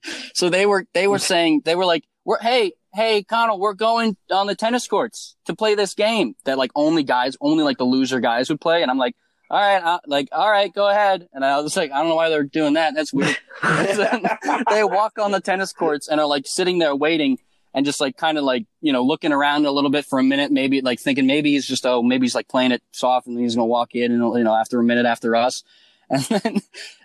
so 0.35 0.49
they 0.49 0.67
were, 0.67 0.87
they 0.93 1.07
were 1.07 1.19
saying, 1.19 1.63
they 1.65 1.75
were 1.75 1.87
like, 1.87 2.05
we're, 2.25 2.41
hey, 2.41 2.73
hey, 2.95 3.23
Connell, 3.23 3.61
we're 3.61 3.75
going 3.75 4.17
on 4.31 4.47
the 4.47 4.55
tennis 4.55 4.89
courts 4.89 5.37
to 5.45 5.55
play 5.55 5.75
this 5.75 5.95
game 5.95 6.35
that 6.45 6.59
like 6.59 6.73
only 6.75 7.05
guys, 7.05 7.37
only 7.41 7.63
like 7.63 7.79
the 7.79 7.85
loser 7.85 8.21
guys 8.21 8.49
would 8.49 8.61
play. 8.61 8.83
And 8.83 8.91
I'm 8.91 8.99
like, 8.99 9.15
all 9.49 9.61
right, 9.61 9.83
uh, 9.83 10.01
like, 10.07 10.29
all 10.33 10.51
right, 10.51 10.73
go 10.75 10.89
ahead. 10.89 11.29
And 11.33 11.45
I 11.45 11.61
was 11.61 11.77
like, 11.77 11.93
I 11.93 11.99
don't 11.99 12.09
know 12.09 12.17
why 12.17 12.31
they're 12.31 12.43
doing 12.43 12.75
that. 12.75 12.95
That's 12.95 13.13
weird. 13.13 13.37
they 13.63 14.83
walk 14.83 15.19
on 15.19 15.31
the 15.31 15.41
tennis 15.41 15.73
courts 15.73 16.09
and 16.09 16.21
are 16.21 16.27
like 16.27 16.47
sitting 16.47 16.79
there 16.79 16.97
waiting 16.97 17.39
and 17.77 17.85
just 17.85 18.01
like 18.01 18.17
kind 18.17 18.39
of 18.39 18.45
like, 18.45 18.65
you 18.81 18.91
know, 18.91 19.03
looking 19.03 19.33
around 19.33 19.67
a 19.67 19.71
little 19.71 19.91
bit 19.91 20.07
for 20.07 20.19
a 20.19 20.23
minute, 20.23 20.51
maybe 20.51 20.81
like 20.81 20.99
thinking 20.99 21.27
maybe 21.27 21.53
he's 21.53 21.67
just, 21.67 21.85
oh, 21.85 22.03
maybe 22.03 22.25
he's 22.25 22.35
like 22.35 22.49
playing 22.49 22.73
it 22.73 22.83
soft 22.91 23.27
and 23.27 23.39
he's 23.39 23.55
going 23.55 23.67
to 23.67 23.71
walk 23.71 23.95
in 23.95 24.11
and, 24.11 24.23
you 24.39 24.45
know, 24.45 24.55
after 24.55 24.81
a 24.81 24.83
minute 24.83 25.07
after 25.07 25.37
us. 25.37 25.63
And 26.09 26.23
then 26.23 26.61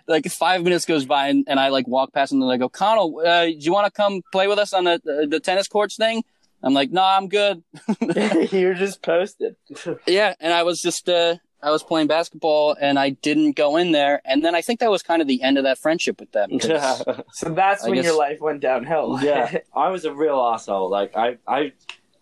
like 0.06 0.24
five 0.26 0.62
minutes 0.62 0.84
goes 0.84 1.04
by 1.04 1.26
and, 1.26 1.44
and 1.48 1.58
I 1.58 1.70
like 1.70 1.88
walk 1.88 2.12
past 2.12 2.30
and 2.30 2.40
then 2.40 2.48
I 2.48 2.56
go, 2.56 2.68
Connell, 2.68 3.20
uh, 3.26 3.46
do 3.46 3.56
you 3.58 3.72
want 3.72 3.86
to 3.86 3.90
come 3.90 4.22
play 4.30 4.46
with 4.46 4.60
us 4.60 4.72
on 4.72 4.84
the, 4.84 5.00
the, 5.04 5.26
the 5.28 5.40
tennis 5.40 5.66
courts 5.66 5.96
thing? 5.96 6.22
I'm 6.62 6.72
like, 6.72 6.92
no, 6.92 7.00
nah, 7.00 7.16
I'm 7.16 7.26
good. 7.26 7.64
You're 8.52 8.74
just 8.74 9.02
posted. 9.02 9.56
Yeah, 10.06 10.34
and 10.38 10.52
I 10.52 10.62
was 10.62 10.80
just 10.80 11.08
uh 11.08 11.34
I 11.62 11.70
was 11.70 11.82
playing 11.82 12.08
basketball 12.08 12.76
and 12.80 12.98
I 12.98 13.10
didn't 13.10 13.52
go 13.56 13.76
in 13.76 13.92
there, 13.92 14.20
and 14.24 14.44
then 14.44 14.54
I 14.54 14.62
think 14.62 14.80
that 14.80 14.90
was 14.90 15.02
kind 15.02 15.22
of 15.22 15.28
the 15.28 15.42
end 15.42 15.58
of 15.58 15.64
that 15.64 15.78
friendship 15.78 16.18
with 16.20 16.32
them. 16.32 16.58
'cause- 16.58 17.04
So 17.32 17.50
that's 17.50 17.84
I 17.84 17.88
when 17.88 17.96
guess- 17.96 18.04
your 18.06 18.18
life 18.18 18.40
went 18.40 18.60
downhill. 18.60 19.18
yeah, 19.22 19.58
I 19.74 19.88
was 19.90 20.04
a 20.04 20.12
real 20.12 20.40
asshole. 20.40 20.90
Like 20.90 21.16
I, 21.16 21.38
I, 21.46 21.72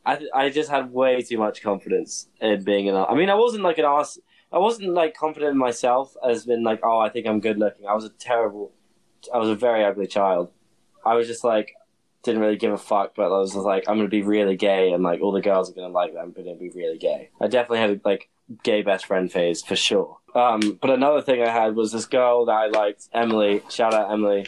I, 0.04 0.18
I 0.34 0.50
just 0.50 0.70
had 0.70 0.92
way 0.92 1.22
too 1.22 1.38
much 1.38 1.62
confidence 1.62 2.28
in 2.40 2.62
being 2.64 2.88
an. 2.88 2.96
I 2.96 3.14
mean, 3.14 3.30
I 3.30 3.34
wasn't 3.34 3.62
like 3.62 3.78
an 3.78 3.84
ass. 3.86 4.18
I 4.52 4.58
wasn't 4.58 4.94
like 4.94 5.14
confident 5.14 5.52
in 5.52 5.58
myself 5.58 6.16
as 6.28 6.46
in 6.46 6.62
like, 6.64 6.80
oh, 6.82 6.98
I 6.98 7.08
think 7.08 7.26
I'm 7.26 7.40
good 7.40 7.58
looking. 7.58 7.86
I 7.86 7.94
was 7.94 8.04
a 8.04 8.08
terrible. 8.10 8.72
I 9.32 9.38
was 9.38 9.48
a 9.48 9.54
very 9.54 9.84
ugly 9.84 10.06
child. 10.06 10.50
I 11.04 11.14
was 11.14 11.26
just 11.26 11.44
like, 11.44 11.72
didn't 12.22 12.40
really 12.40 12.56
give 12.56 12.72
a 12.72 12.78
fuck, 12.78 13.14
but 13.14 13.32
I 13.32 13.38
was 13.38 13.54
like, 13.54 13.84
I'm 13.88 13.96
gonna 13.96 14.08
be 14.08 14.22
really 14.22 14.56
gay, 14.56 14.92
and 14.92 15.02
like 15.02 15.20
all 15.20 15.32
the 15.32 15.40
girls 15.40 15.70
are 15.70 15.74
gonna 15.74 15.88
like 15.88 16.12
that. 16.14 16.20
I'm 16.20 16.32
gonna 16.32 16.54
be 16.54 16.70
really 16.70 16.98
gay. 16.98 17.30
I 17.40 17.46
definitely 17.46 17.78
had 17.78 18.00
like 18.04 18.28
gay 18.62 18.82
best 18.82 19.06
friend 19.06 19.30
phase 19.30 19.62
for 19.62 19.76
sure. 19.76 20.18
Um, 20.34 20.78
but 20.80 20.90
another 20.90 21.22
thing 21.22 21.42
I 21.42 21.50
had 21.50 21.74
was 21.74 21.92
this 21.92 22.06
girl 22.06 22.44
that 22.46 22.52
I 22.52 22.66
liked, 22.66 23.08
Emily. 23.12 23.62
Shout 23.70 23.94
out 23.94 24.12
Emily. 24.12 24.46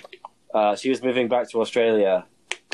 Uh, 0.52 0.76
she 0.76 0.90
was 0.90 1.02
moving 1.02 1.28
back 1.28 1.48
to 1.50 1.60
Australia, 1.60 2.26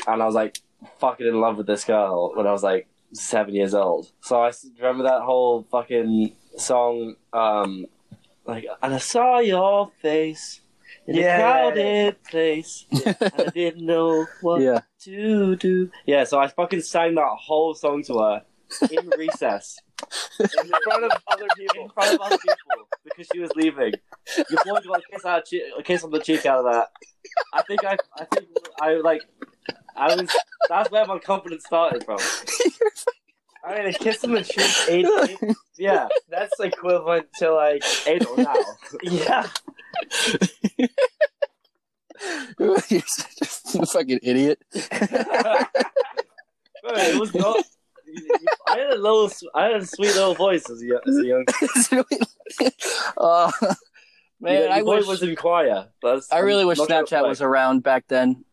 and 0.07 0.21
I 0.21 0.25
was 0.25 0.35
like 0.35 0.59
fucking 0.99 1.25
in 1.25 1.39
love 1.39 1.57
with 1.57 1.67
this 1.67 1.83
girl 1.85 2.33
when 2.35 2.45
I 2.45 2.51
was 2.51 2.63
like 2.63 2.87
seven 3.13 3.55
years 3.55 3.73
old. 3.73 4.11
So 4.21 4.41
I 4.41 4.51
remember 4.77 5.03
that 5.03 5.21
whole 5.21 5.63
fucking 5.71 6.35
song, 6.57 7.15
um, 7.33 7.85
like, 8.45 8.65
and 8.81 8.93
I 8.93 8.97
saw 8.97 9.39
your 9.39 9.91
face 10.01 10.61
in 11.09 11.15
Yeah. 11.15 11.37
a 11.37 11.41
crowded 11.41 12.23
place. 12.23 12.85
I 12.93 13.49
didn't 13.53 13.85
know 13.85 14.25
what 14.41 14.61
Yeah. 14.61 14.81
to 15.01 15.55
do. 15.55 15.89
Yeah, 16.05 16.23
so 16.23 16.39
I 16.39 16.47
fucking 16.47 16.81
sang 16.81 17.15
that 17.15 17.35
whole 17.39 17.73
song 17.73 18.03
to 18.03 18.19
her 18.19 18.43
in 18.91 19.09
recess 19.17 19.79
In 20.39 20.47
front 20.83 21.03
of 21.05 21.11
other 21.27 21.47
people. 21.57 21.83
in 21.85 21.89
front 21.89 22.13
of 22.15 22.21
other 22.21 22.37
people 22.37 22.87
because 23.03 23.27
she 23.33 23.39
was 23.39 23.51
leaving. 23.55 23.93
Your 24.37 24.63
boy 24.65 24.79
got 24.87 24.99
a 24.99 25.01
kiss, 25.11 25.25
out 25.25 25.45
che- 25.45 25.71
a 25.77 25.83
kiss 25.83 26.03
on 26.03 26.11
the 26.11 26.19
cheek 26.19 26.45
out 26.45 26.59
of 26.65 26.71
that. 26.71 26.87
I 27.53 27.61
think 27.63 27.83
I, 27.83 27.97
I 28.17 28.25
think 28.25 28.47
I 28.81 28.93
like, 28.95 29.21
I 29.95 30.15
was. 30.15 30.29
That's 30.69 30.89
where 30.91 31.05
my 31.05 31.19
confidence 31.19 31.65
started 31.65 32.03
from. 32.05 32.19
I 33.69 33.77
mean, 33.77 33.85
a 33.85 33.93
kiss 33.93 34.23
on 34.23 34.31
the 34.31 34.43
cheek, 34.43 34.65
eight, 34.89 35.05
Yeah, 35.77 36.07
that's 36.27 36.59
equivalent 36.59 37.27
to 37.37 37.53
like, 37.53 37.83
anal 38.07 38.35
now. 38.37 38.55
yeah. 39.03 39.47
You're 42.59 42.79
such 43.05 43.75
a 43.75 43.85
fucking 43.85 44.19
idiot. 44.23 44.59
Bro, 44.71 44.89
it 46.95 47.19
was. 47.19 47.35
I 48.67 48.79
had 48.79 48.89
a 48.89 48.95
little, 48.95 49.31
I 49.53 49.65
had 49.65 49.81
a 49.81 49.85
sweet 49.85 50.15
little 50.15 50.33
voice 50.33 50.67
as 50.67 50.81
a, 50.81 50.99
as 51.07 51.17
a 51.17 51.25
young. 51.27 51.45
uh, 53.17 53.51
man, 54.41 54.63
your 54.63 54.71
I 54.71 54.81
wish. 54.81 55.05
was 55.05 55.21
in 55.21 55.35
choir. 55.35 55.89
That's, 56.01 56.31
I 56.31 56.39
really 56.39 56.63
I'm 56.63 56.69
wish 56.69 56.79
Snapchat 56.79 57.27
was 57.27 57.41
around 57.43 57.83
back 57.83 58.05
then. 58.07 58.45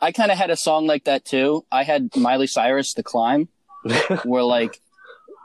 I 0.00 0.10
kind 0.10 0.32
of 0.32 0.38
had 0.38 0.50
a 0.50 0.56
song 0.56 0.88
like 0.88 1.04
that 1.04 1.24
too. 1.24 1.64
I 1.70 1.84
had 1.84 2.14
Miley 2.16 2.48
Cyrus, 2.48 2.94
"The 2.94 3.04
Climb," 3.04 3.48
where 4.24 4.42
like 4.42 4.80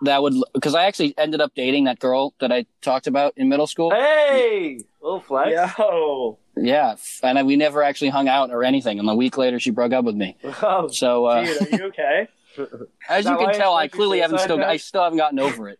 that 0.03 0.21
would 0.21 0.33
because 0.53 0.75
I 0.75 0.85
actually 0.85 1.13
ended 1.17 1.41
up 1.41 1.53
dating 1.55 1.85
that 1.85 1.99
girl 1.99 2.33
that 2.39 2.51
I 2.51 2.65
talked 2.81 3.07
about 3.07 3.33
in 3.37 3.49
middle 3.49 3.67
school. 3.67 3.91
hey, 3.91 4.79
little 5.01 5.21
flex. 5.21 5.77
Yo. 5.77 6.37
Yeah, 6.55 6.95
and 7.23 7.39
I, 7.39 7.43
we 7.43 7.55
never 7.55 7.81
actually 7.81 8.09
hung 8.09 8.27
out 8.27 8.51
or 8.51 8.63
anything. 8.63 8.99
And 8.99 9.09
a 9.09 9.15
week 9.15 9.37
later, 9.37 9.59
she 9.59 9.71
broke 9.71 9.91
up 9.91 10.05
with 10.05 10.15
me. 10.15 10.37
Oh, 10.61 10.87
So 10.87 11.25
uh, 11.25 11.45
dude, 11.45 11.73
are 11.73 11.77
you 11.77 11.83
okay? 11.85 12.27
as 13.09 13.25
you 13.25 13.35
can 13.37 13.53
tell, 13.53 13.73
I 13.73 13.87
clearly 13.87 14.19
haven't 14.19 14.39
still 14.39 14.57
note? 14.57 14.67
I 14.67 14.77
still 14.77 15.03
haven't 15.03 15.17
gotten 15.17 15.39
over 15.39 15.69
it. 15.69 15.79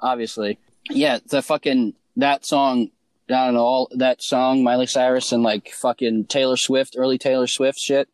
Obviously, 0.00 0.58
yeah. 0.88 1.18
The 1.26 1.42
fucking 1.42 1.94
that 2.16 2.46
song. 2.46 2.90
I 3.28 3.46
don't 3.46 3.54
know 3.54 3.60
all 3.60 3.88
that 3.96 4.22
song, 4.22 4.62
Miley 4.62 4.86
Cyrus 4.86 5.32
and 5.32 5.42
like 5.42 5.70
fucking 5.70 6.26
Taylor 6.26 6.58
Swift, 6.58 6.94
early 6.98 7.16
Taylor 7.16 7.46
Swift 7.46 7.78
shit. 7.78 8.08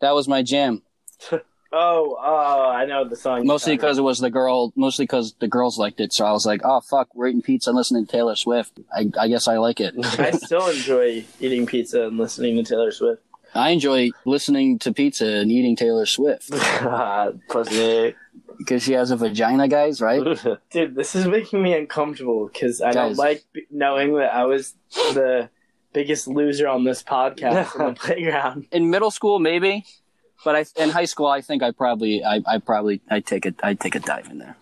That 0.00 0.14
was 0.16 0.26
my 0.26 0.42
jam. 0.42 0.82
Oh, 1.70 2.16
oh, 2.18 2.70
I 2.70 2.86
know 2.86 3.06
the 3.06 3.16
song. 3.16 3.46
Mostly 3.46 3.76
because 3.76 3.98
it 3.98 4.02
was 4.02 4.18
the 4.20 4.30
girl. 4.30 4.72
Mostly 4.74 5.04
because 5.04 5.34
the 5.38 5.48
girls 5.48 5.78
liked 5.78 6.00
it. 6.00 6.12
So 6.12 6.24
I 6.24 6.32
was 6.32 6.46
like, 6.46 6.62
oh 6.64 6.80
fuck, 6.80 7.14
we're 7.14 7.28
eating 7.28 7.42
pizza 7.42 7.70
and 7.70 7.76
listening 7.76 8.06
to 8.06 8.12
Taylor 8.12 8.36
Swift. 8.36 8.80
I, 8.94 9.10
I 9.20 9.28
guess 9.28 9.48
I 9.48 9.58
like 9.58 9.80
it. 9.80 9.94
I 10.18 10.30
still 10.30 10.66
enjoy 10.68 11.24
eating 11.40 11.66
pizza 11.66 12.06
and 12.06 12.16
listening 12.16 12.56
to 12.56 12.62
Taylor 12.62 12.90
Swift. 12.90 13.22
I 13.54 13.70
enjoy 13.70 14.10
listening 14.24 14.78
to 14.80 14.92
pizza 14.92 15.26
and 15.26 15.50
eating 15.50 15.74
Taylor 15.76 16.06
Swift 16.06 16.50
Pussy. 17.48 18.14
because 18.58 18.82
she 18.82 18.92
has 18.92 19.10
a 19.10 19.16
vagina, 19.16 19.68
guys. 19.68 20.00
Right? 20.00 20.22
Dude, 20.70 20.94
this 20.94 21.14
is 21.14 21.26
making 21.26 21.62
me 21.62 21.74
uncomfortable 21.74 22.46
because 22.46 22.80
I 22.80 22.92
don't 22.92 23.16
like 23.16 23.44
b- 23.52 23.66
knowing 23.70 24.14
that 24.16 24.34
I 24.34 24.44
was 24.44 24.74
the 24.92 25.48
biggest 25.92 26.28
loser 26.28 26.68
on 26.68 26.84
this 26.84 27.02
podcast 27.02 27.78
on 27.80 27.94
the 27.94 28.00
playground. 28.00 28.66
In 28.70 28.90
middle 28.90 29.10
school, 29.10 29.38
maybe, 29.38 29.84
but 30.44 30.56
I 30.56 30.64
in 30.76 30.90
high 30.90 31.04
school, 31.04 31.26
I 31.26 31.40
think 31.40 31.62
I 31.62 31.70
probably, 31.70 32.24
I, 32.24 32.42
I 32.46 32.58
probably, 32.58 33.00
I 33.10 33.20
take 33.20 33.46
it, 33.46 33.56
I 33.62 33.74
take 33.74 33.94
a 33.94 34.00
dive 34.00 34.28
in 34.30 34.38
there. 34.38 34.56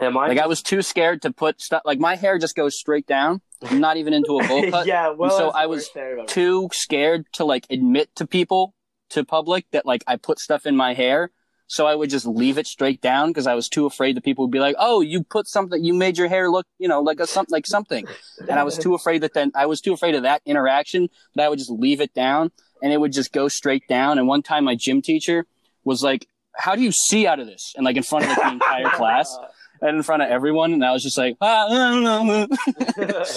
Am 0.00 0.16
I? 0.16 0.28
Like 0.28 0.38
I 0.38 0.46
was 0.46 0.62
too 0.62 0.82
scared 0.82 1.22
to 1.22 1.32
put 1.32 1.60
stuff. 1.60 1.82
Like 1.84 1.98
my 1.98 2.16
hair 2.16 2.38
just 2.38 2.54
goes 2.54 2.78
straight 2.78 3.06
down. 3.06 3.40
I'm 3.62 3.80
not 3.80 3.96
even 3.96 4.14
into 4.14 4.38
a 4.38 4.46
bowl 4.46 4.62
cut. 4.70 4.86
yeah, 4.86 5.10
well, 5.10 5.36
so 5.36 5.50
I 5.50 5.66
was 5.66 5.80
worst 5.80 5.94
part 5.94 6.12
about 6.12 6.24
it. 6.24 6.28
too 6.28 6.68
scared 6.72 7.26
to 7.34 7.44
like 7.44 7.66
admit 7.70 8.14
to 8.16 8.26
people 8.26 8.74
to 9.10 9.24
public 9.24 9.66
that 9.72 9.86
like 9.86 10.04
I 10.06 10.16
put 10.16 10.38
stuff 10.38 10.66
in 10.66 10.76
my 10.76 10.94
hair. 10.94 11.30
So 11.70 11.86
I 11.86 11.94
would 11.94 12.08
just 12.08 12.24
leave 12.24 12.56
it 12.56 12.66
straight 12.66 13.02
down 13.02 13.28
because 13.28 13.46
I 13.46 13.54
was 13.54 13.68
too 13.68 13.84
afraid 13.84 14.16
that 14.16 14.24
people 14.24 14.44
would 14.44 14.50
be 14.50 14.58
like, 14.58 14.76
"Oh, 14.78 15.02
you 15.02 15.22
put 15.22 15.46
something, 15.46 15.84
you 15.84 15.92
made 15.92 16.16
your 16.16 16.28
hair 16.28 16.50
look, 16.50 16.66
you 16.78 16.88
know, 16.88 17.02
like 17.02 17.20
a 17.20 17.26
something, 17.26 17.52
like 17.52 17.66
something." 17.66 18.06
And 18.48 18.58
I 18.58 18.64
was 18.64 18.78
too 18.78 18.94
afraid 18.94 19.22
that 19.22 19.34
then 19.34 19.52
I 19.54 19.66
was 19.66 19.82
too 19.82 19.92
afraid 19.92 20.14
of 20.14 20.22
that 20.22 20.40
interaction 20.46 21.10
that 21.34 21.44
I 21.44 21.48
would 21.50 21.58
just 21.58 21.70
leave 21.70 22.00
it 22.00 22.14
down 22.14 22.52
and 22.82 22.92
it 22.92 23.00
would 23.00 23.12
just 23.12 23.32
go 23.32 23.48
straight 23.48 23.86
down. 23.88 24.18
And 24.18 24.26
one 24.28 24.42
time 24.42 24.64
my 24.64 24.74
gym 24.74 25.02
teacher 25.02 25.46
was 25.84 26.02
like, 26.02 26.26
"How 26.56 26.74
do 26.74 26.82
you 26.82 26.92
see 26.92 27.26
out 27.26 27.40
of 27.40 27.46
this?" 27.46 27.72
And 27.76 27.84
like 27.84 27.96
in 27.96 28.02
front 28.02 28.24
of 28.24 28.30
like, 28.30 28.38
the 28.42 28.52
entire 28.52 28.90
class 28.90 29.36
and 29.80 29.96
in 29.96 30.02
front 30.02 30.22
of 30.22 30.30
everyone, 30.30 30.72
and 30.72 30.84
I 30.84 30.92
was 30.92 31.02
just 31.02 31.16
like, 31.16 31.36
ah, 31.40 31.66
I 31.66 31.68
don't 31.70 32.02
know. 32.28 32.48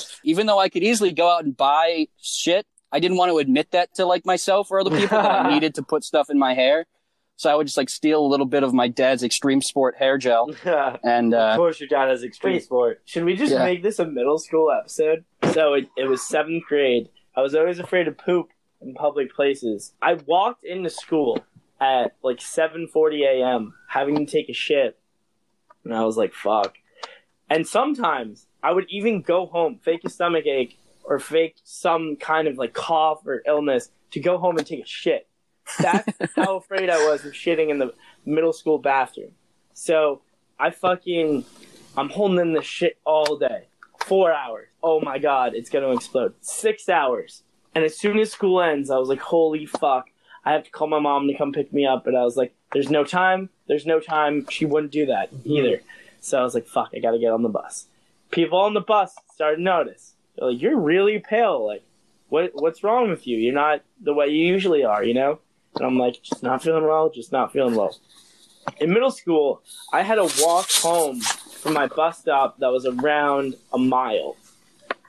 even 0.24 0.48
though 0.48 0.60
I 0.60 0.70
could 0.70 0.84
easily 0.84 1.12
go 1.12 1.30
out 1.30 1.44
and 1.44 1.56
buy 1.56 2.08
shit, 2.22 2.66
I 2.92 3.00
didn't 3.00 3.18
want 3.18 3.32
to 3.32 3.38
admit 3.38 3.72
that 3.72 3.94
to 3.96 4.06
like 4.06 4.26
myself 4.26 4.70
or 4.72 4.80
other 4.82 4.90
people 4.90 5.22
that 5.22 5.46
I 5.46 5.50
needed 5.54 5.76
to 5.76 5.84
put 5.84 6.04
stuff 6.04 6.30
in 6.30 6.40
my 6.40 6.54
hair. 6.54 6.86
So 7.38 7.50
I 7.50 7.56
would 7.56 7.66
just 7.66 7.78
like 7.78 7.90
steal 7.90 8.24
a 8.24 8.28
little 8.28 8.46
bit 8.46 8.62
of 8.62 8.72
my 8.74 8.88
dad's 8.88 9.24
extreme 9.24 9.62
sport 9.62 9.96
hair 9.98 10.20
gel 10.20 10.54
and 11.04 11.34
of 11.34 11.40
uh, 11.40 11.58
course, 11.58 11.80
your 11.80 11.90
dad 11.90 12.10
has 12.10 12.24
extreme 12.24 12.54
Wait. 12.54 12.64
sport. 12.64 13.02
Should 13.06 13.24
we 13.24 13.36
just 13.36 13.52
Yeah. 13.52 13.64
make 13.64 13.82
this 13.82 13.98
a 13.98 14.06
middle 14.06 14.38
school 14.38 14.70
episode? 14.72 15.26
So 15.54 15.74
it, 15.74 15.90
it 15.98 16.08
was 16.08 16.22
seventh 16.28 16.66
grade. 16.68 17.10
I 17.36 17.42
was 17.42 17.56
always 17.56 17.80
afraid 17.80 18.04
to 18.04 18.12
poop 18.12 18.50
in 18.82 18.94
public 18.94 19.34
places. 19.34 19.94
I 20.02 20.14
walked 20.26 20.64
into 20.64 20.90
school 20.90 21.44
at 21.80 22.16
like 22.24 22.38
7:40 22.40 23.24
a.m. 23.26 23.74
having 23.88 24.26
to 24.26 24.26
take 24.26 24.50
a 24.50 24.54
shit, 24.54 25.00
and 25.84 25.94
I 25.94 26.04
was 26.06 26.18
like, 26.18 26.34
"Fuck." 26.34 26.78
And 27.50 27.68
sometimes 27.68 28.48
I 28.64 28.72
would 28.72 28.86
even 28.90 29.22
go 29.22 29.46
home, 29.46 29.80
fake 29.84 30.02
a 30.06 30.10
stomach 30.10 30.46
ache 30.46 30.78
or 31.04 31.20
fake 31.20 31.56
some 31.64 32.16
kind 32.16 32.48
of 32.48 32.58
like 32.58 32.74
cough 32.74 33.26
or 33.26 33.44
illness 33.46 33.90
to 34.12 34.20
go 34.20 34.38
home 34.38 34.58
and 34.58 34.66
take 34.66 34.84
a 34.84 34.88
shit. 34.88 35.28
That's 35.80 36.18
how 36.36 36.58
afraid 36.58 36.90
I 36.90 37.10
was 37.10 37.26
of 37.26 37.34
shitting 37.34 37.70
in 37.70 37.80
the 37.80 37.94
middle 38.26 38.54
school 38.54 38.78
bathroom. 38.78 39.32
So 39.74 40.22
I 40.60 40.70
fucking 40.70 41.44
I'm 41.98 42.10
holding 42.10 42.40
in 42.40 42.54
this 42.54 42.66
shit 42.66 42.98
all 43.04 43.38
day. 43.38 43.68
Four 44.06 44.34
hours. 44.34 44.68
Oh 44.82 45.00
my 45.02 45.20
god, 45.20 45.54
it's 45.54 45.70
gonna 45.70 45.92
explode. 45.92 46.34
Six 46.42 46.88
hours. 46.90 47.44
And 47.74 47.84
as 47.84 47.98
soon 47.98 48.20
as 48.20 48.32
school 48.32 48.62
ends, 48.62 48.90
I 48.90 48.98
was 48.98 49.10
like, 49.10 49.20
holy 49.20 49.66
fuck. 49.66 50.10
I 50.44 50.54
have 50.54 50.64
to 50.64 50.72
call 50.72 50.88
my 50.88 51.00
mom 51.00 51.28
to 51.28 51.38
come 51.38 51.54
pick 51.54 51.72
me 51.72 51.86
up. 51.86 52.04
But 52.04 52.16
I 52.16 52.24
was 52.24 52.36
like, 52.36 52.54
there's 52.74 52.90
no 52.90 53.04
time. 53.04 53.50
There's 53.68 53.86
no 53.86 54.00
time. 54.00 54.46
She 54.50 54.66
wouldn't 54.66 54.92
do 54.92 55.06
that 55.06 55.34
mhm. 55.34 55.46
either. 55.46 55.82
So 56.20 56.40
I 56.40 56.44
was 56.44 56.54
like, 56.54 56.68
fuck, 56.68 56.92
I 56.96 57.00
gotta 57.00 57.20
get 57.20 57.32
on 57.32 57.44
the 57.44 57.50
bus. 57.50 57.88
People 58.32 58.60
on 58.60 58.74
the 58.74 58.82
bus 58.82 59.16
started 59.34 59.58
to 59.58 59.64
notice. 59.64 60.14
They're 60.36 60.52
like, 60.52 60.62
you're 60.62 60.80
really 60.80 61.20
pale. 61.20 61.66
Like, 61.66 61.84
what 62.30 62.52
what's 62.54 62.84
wrong 62.84 63.10
with 63.10 63.28
you? 63.28 63.38
You're 63.38 63.54
not 63.54 63.82
the 64.00 64.14
way 64.14 64.28
you 64.28 64.46
usually 64.46 64.84
are, 64.84 65.04
you 65.04 65.14
know? 65.14 65.40
And 65.76 65.86
I'm 65.86 65.98
like, 65.98 66.22
just 66.22 66.44
not 66.44 66.64
feeling 66.64 66.84
well, 66.84 67.10
just 67.10 67.32
not 67.32 67.52
feeling 67.54 67.76
well. 67.76 67.98
In 68.80 68.94
middle 68.94 69.12
school, 69.12 69.64
I 69.92 70.02
had 70.04 70.16
to 70.16 70.30
walk 70.42 70.70
home 70.72 71.20
from 71.22 71.74
my 71.74 71.88
bus 71.88 72.20
stop 72.20 72.60
that 72.60 72.72
was 72.72 72.86
around 72.86 73.56
a 73.74 73.78
mile. 73.78 74.36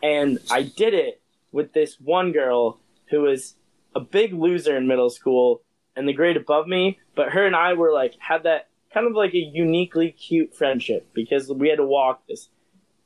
And 0.02 0.38
I 0.50 0.62
did 0.62 0.94
it 0.94 1.21
with 1.52 1.72
this 1.72 1.96
one 2.00 2.32
girl 2.32 2.80
who 3.10 3.20
was 3.22 3.54
a 3.94 4.00
big 4.00 4.32
loser 4.32 4.76
in 4.76 4.86
middle 4.86 5.10
school 5.10 5.62
and 5.94 6.08
the 6.08 6.12
grade 6.12 6.36
above 6.36 6.66
me, 6.66 6.98
but 7.14 7.30
her 7.30 7.46
and 7.46 7.54
I 7.54 7.74
were 7.74 7.92
like 7.92 8.14
had 8.18 8.44
that 8.44 8.68
kind 8.92 9.06
of 9.06 9.14
like 9.14 9.34
a 9.34 9.38
uniquely 9.38 10.10
cute 10.10 10.54
friendship 10.54 11.08
because 11.12 11.50
we 11.50 11.68
had 11.68 11.76
to 11.76 11.86
walk 11.86 12.26
this 12.26 12.48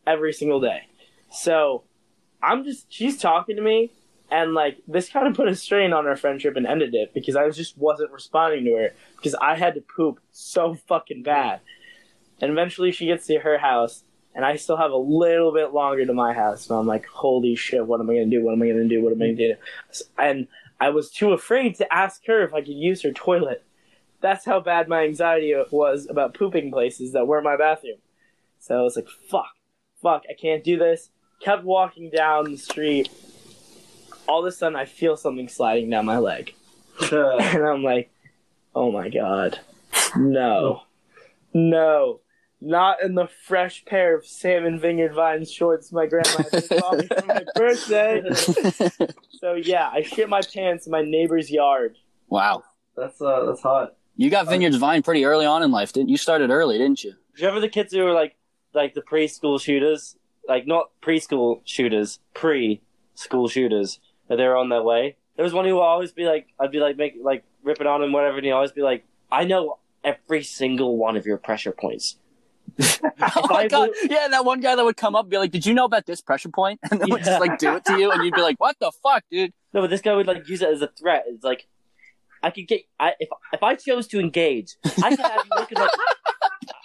every 0.07 0.33
single 0.33 0.61
day. 0.61 0.83
So 1.31 1.85
I'm 2.43 2.65
just 2.65 2.93
she's 2.93 3.19
talking 3.19 3.57
to 3.57 3.63
me 3.63 3.91
and 4.31 4.55
like 4.55 4.79
this 4.87 5.09
kind 5.09 5.27
of 5.27 5.35
put 5.35 5.49
a 5.49 5.55
strain 5.55 5.93
on 5.93 6.07
our 6.07 6.17
friendship 6.17 6.57
and 6.57 6.67
ended 6.67 6.95
it 6.95 7.15
because 7.15 7.37
I 7.37 7.49
just 7.51 7.77
wasn't 7.79 8.13
responding 8.13 8.65
to 8.65 8.73
her 8.73 8.91
because 9.17 9.35
I 9.35 9.57
had 9.57 9.75
to 9.75 9.81
poop 9.81 10.21
so 10.33 10.75
fucking 10.75 11.23
bad. 11.23 11.61
And 12.41 12.51
eventually 12.51 12.93
she 12.93 13.07
gets 13.07 13.27
to 13.27 13.39
her 13.39 13.59
house 13.59 14.05
and 14.37 14.45
I 14.45 14.57
still 14.57 14.77
have 14.77 14.93
a 14.93 14.97
little 14.97 15.51
bit 15.51 15.73
longer 15.73 16.05
to 16.05 16.13
my 16.13 16.35
house. 16.35 16.69
And 16.69 16.79
I'm 16.79 16.87
like, 16.87 17.07
holy 17.07 17.57
shit, 17.57 17.87
what 17.87 18.01
am 18.01 18.11
I 18.11 18.15
gonna 18.17 18.27
do? 18.27 18.45
What 18.45 18.53
am 18.53 18.63
I 18.63 18.69
gonna 18.69 18.87
do? 18.87 19.03
What 19.03 19.15
am 19.15 19.23
I 19.23 19.33
gonna 19.33 19.37
do? 19.37 19.55
And 20.19 20.47
I 20.79 20.91
was 20.91 21.11
too 21.11 21.33
afraid 21.33 21.77
to 21.77 21.93
ask 21.93 22.27
her 22.27 22.45
if 22.45 22.53
I 22.53 22.61
could 22.61 22.69
use 22.69 23.03
her 23.03 23.13
toilet. 23.13 23.65
That's 24.21 24.45
how 24.45 24.61
bad 24.61 24.89
my 24.89 25.05
anxiety 25.05 25.55
was 25.71 26.07
about 26.09 26.35
pooping 26.35 26.71
places 26.71 27.13
that 27.13 27.27
weren't 27.27 27.45
my 27.45 27.57
bathroom. 27.57 27.97
So 28.59 28.79
I 28.79 28.83
was 28.83 28.95
like, 28.95 29.09
fuck, 29.09 29.55
fuck, 30.03 30.25
I 30.29 30.35
can't 30.35 30.63
do 30.63 30.77
this. 30.77 31.09
Kept 31.41 31.65
walking 31.65 32.11
down 32.11 32.51
the 32.51 32.59
street. 32.59 33.09
All 34.29 34.41
of 34.41 34.47
a 34.47 34.53
sudden, 34.53 34.77
I 34.77 34.85
feel 34.85 35.17
something 35.17 35.49
sliding 35.49 35.89
down 35.89 36.05
my 36.05 36.19
leg. 36.19 36.55
and 37.11 37.67
I'm 37.67 37.83
like, 37.83 38.11
oh 38.75 38.93
my 38.93 39.09
god. 39.09 39.61
No. 40.15 40.83
No. 41.55 42.21
Not 42.61 43.03
in 43.03 43.15
the 43.15 43.29
fresh 43.47 43.85
pair 43.85 44.17
of 44.17 44.27
salmon 44.27 44.79
Vineyard 44.81 45.15
Vines 45.15 45.53
shorts 45.53 45.93
my 45.93 46.07
grandma 46.07 46.43
just 46.51 46.71
bought 46.71 46.99
me 46.99 47.07
for 47.07 47.27
my 47.27 47.45
birthday. 47.55 48.23
So 49.39 49.53
yeah, 49.53 49.91
I 49.93 50.01
shit 50.03 50.31
my 50.31 50.41
pants 50.41 50.87
in 50.87 50.93
my 50.93 51.03
neighbor's 51.03 51.51
yard. 51.51 51.97
wow. 52.29 52.65
That's 52.97 53.21
uh, 53.21 53.45
that's 53.45 53.61
hot. 53.61 53.95
You 54.17 54.31
got 54.31 54.49
Vineyards 54.49 54.77
Vine 54.77 55.03
pretty 55.03 55.27
early 55.27 55.45
on 55.45 55.63
in 55.63 55.71
life, 55.71 55.93
didn't 55.93 56.09
you? 56.09 56.13
You 56.13 56.17
started 56.17 56.49
early, 56.51 56.79
didn't 56.79 57.05
you? 57.05 57.11
Do 57.13 57.43
you 57.43 57.47
remember 57.49 57.61
the 57.61 57.71
kids 57.71 57.93
who 57.93 58.03
were 58.03 58.15
like, 58.15 58.35
like 58.73 58.95
the 58.95 59.03
preschool 59.03 59.61
shooters, 59.61 60.17
like 60.49 60.67
not 60.67 60.89
preschool 61.03 61.61
shooters, 61.67 62.19
pre-school 62.33 63.49
shooters, 63.49 64.01
that 64.29 64.37
they 64.37 64.45
were 64.47 64.57
on 64.57 64.71
their 64.71 64.83
way. 64.83 65.17
There 65.37 65.45
was 65.45 65.53
one 65.53 65.67
who 65.67 65.75
would 65.75 65.83
always 65.83 66.13
be 66.13 66.25
like, 66.25 66.47
I'd 66.59 66.71
be 66.71 66.81
like, 66.81 66.97
make 66.97 67.17
like 67.23 67.45
ripping 67.63 67.87
on 67.87 68.03
him, 68.03 68.13
whatever, 68.13 68.39
and 68.39 68.47
he'd 68.47 68.53
always 68.53 68.73
be 68.73 68.81
like, 68.83 69.05
I 69.31 69.45
know 69.45 69.79
every 70.03 70.43
single 70.43 70.97
one 70.97 71.19
of 71.19 71.27
your 71.27 71.37
pressure 71.37 71.73
points. 71.73 72.17
oh 73.03 73.47
my 73.51 73.69
god! 73.69 73.91
would- 74.03 74.11
Yeah, 74.11 74.29
that 74.29 74.45
one 74.45 74.61
guy 74.61 74.75
that 74.77 74.85
would 74.85 74.97
come 74.97 75.15
up 75.17 75.25
and 75.25 75.31
be 75.31 75.39
like, 75.39 75.51
"Did 75.51 75.65
you 75.67 75.75
know 75.75 75.85
about 75.85 76.07
this 76.07 76.21
pressure 76.21 76.49
point?" 76.51 76.81
And 76.91 77.01
then 77.01 77.09
would 77.11 77.25
just 77.25 77.41
like 77.41 77.59
do 77.59 77.75
it 77.77 77.85
to 77.87 77.99
you, 77.99 78.11
and 78.11 78.25
you'd 78.25 78.35
be 78.35 78.43
like, 78.43 78.59
"What 78.61 78.77
the 78.79 78.93
fuck, 79.03 79.25
dude?" 79.31 79.53
No, 79.73 79.81
but 79.83 79.91
this 79.91 80.01
guy 80.01 80.15
would 80.15 80.27
like 80.27 80.49
use 80.49 80.63
it 80.63 80.69
as 80.69 80.83
a 80.83 80.89
threat. 80.89 81.25
It's 81.29 81.45
like, 81.45 81.67
I 82.43 82.51
could 82.51 82.67
get, 82.69 82.83
I 83.01 83.13
if 83.21 83.29
if 83.53 83.63
I 83.63 83.75
chose 83.77 84.07
to 84.09 84.21
engage, 84.21 84.77
I 85.03 85.11
could 85.11 85.21
have 85.21 85.45
you 85.45 85.51
looking 85.57 85.79
like, 85.79 85.91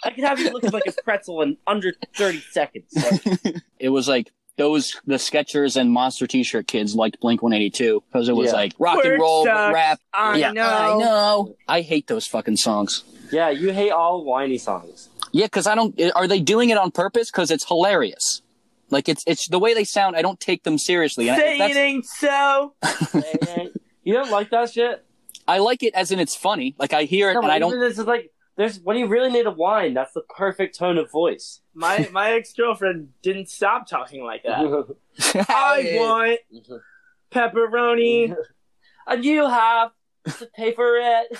I 0.04 0.10
could 0.10 0.24
have 0.24 0.38
you 0.40 0.50
looking 0.50 0.70
like 0.70 0.86
a 0.86 0.92
pretzel 1.02 1.42
in 1.42 1.56
under 1.66 1.92
thirty 2.16 2.40
seconds. 2.40 2.86
Like, 2.94 3.56
It 3.78 3.88
was 3.90 4.08
like 4.08 4.30
those 4.56 5.00
the 5.06 5.14
Skechers 5.14 5.76
and 5.80 5.90
Monster 5.90 6.26
T-shirt 6.26 6.66
kids 6.66 6.94
liked 6.94 7.18
Blink 7.20 7.42
One 7.42 7.52
Eighty 7.52 7.70
Two 7.70 8.02
because 8.12 8.28
it 8.28 8.36
was 8.36 8.48
Yeah. 8.50 8.56
like 8.56 8.72
rock 8.78 8.96
Word 8.96 9.06
and 9.12 9.20
roll 9.20 9.44
sucks. 9.44 9.74
rap. 9.74 10.00
I 10.12 10.36
yeah, 10.38 10.52
know. 10.52 10.62
I 10.62 10.98
know. 10.98 11.56
I 11.68 11.80
hate 11.80 12.06
those 12.06 12.26
fucking 12.26 12.56
songs. 12.58 13.04
yeah, 13.32 13.48
you 13.48 13.72
hate 13.72 13.90
all 13.90 14.24
whiny 14.24 14.58
songs. 14.58 15.08
Yeah, 15.32 15.46
because 15.46 15.66
I 15.66 15.74
don't. 15.74 15.98
Are 16.14 16.28
they 16.28 16.40
doing 16.40 16.70
it 16.70 16.78
on 16.78 16.90
purpose? 16.90 17.30
Because 17.30 17.50
it's 17.50 17.66
hilarious. 17.66 18.42
Like 18.90 19.08
it's 19.08 19.24
it's 19.26 19.48
the 19.48 19.58
way 19.58 19.72
they 19.72 19.84
sound. 19.84 20.16
I 20.16 20.22
don't 20.22 20.38
take 20.38 20.64
them 20.64 20.78
seriously. 20.78 21.28
And 21.28 21.38
Say 21.38 21.58
if 21.58 21.76
ain't 21.76 22.04
so. 22.06 22.74
you 24.04 24.12
don't 24.12 24.30
like 24.30 24.50
that 24.50 24.70
shit? 24.70 25.04
I 25.48 25.58
like 25.58 25.82
it 25.82 25.94
as 25.94 26.10
in 26.10 26.20
it's 26.20 26.36
funny. 26.36 26.74
Like 26.78 26.92
I 26.92 27.04
hear 27.04 27.30
it 27.30 27.34
No, 27.34 27.40
and 27.40 27.50
I 27.50 27.58
don't. 27.58 27.78
This 27.78 27.98
is 27.98 28.06
like, 28.06 28.30
there's 28.56 28.78
when 28.80 28.98
you 28.98 29.06
really 29.06 29.30
need 29.30 29.46
a 29.46 29.50
whine. 29.50 29.94
That's 29.94 30.12
the 30.12 30.20
perfect 30.36 30.78
tone 30.78 30.98
of 30.98 31.10
voice. 31.10 31.62
My 31.74 32.08
my 32.12 32.32
ex 32.32 32.52
girlfriend 32.52 33.08
didn't 33.22 33.48
stop 33.48 33.88
talking 33.88 34.22
like 34.22 34.42
that. 34.42 34.60
I 35.48 35.96
want 35.96 36.40
mm-hmm. 36.54 36.74
pepperoni. 37.32 38.36
and 39.06 39.24
you 39.24 39.48
have 39.48 39.92
to 40.38 40.46
pay 40.54 40.72
for 40.72 40.96
it. 40.96 41.38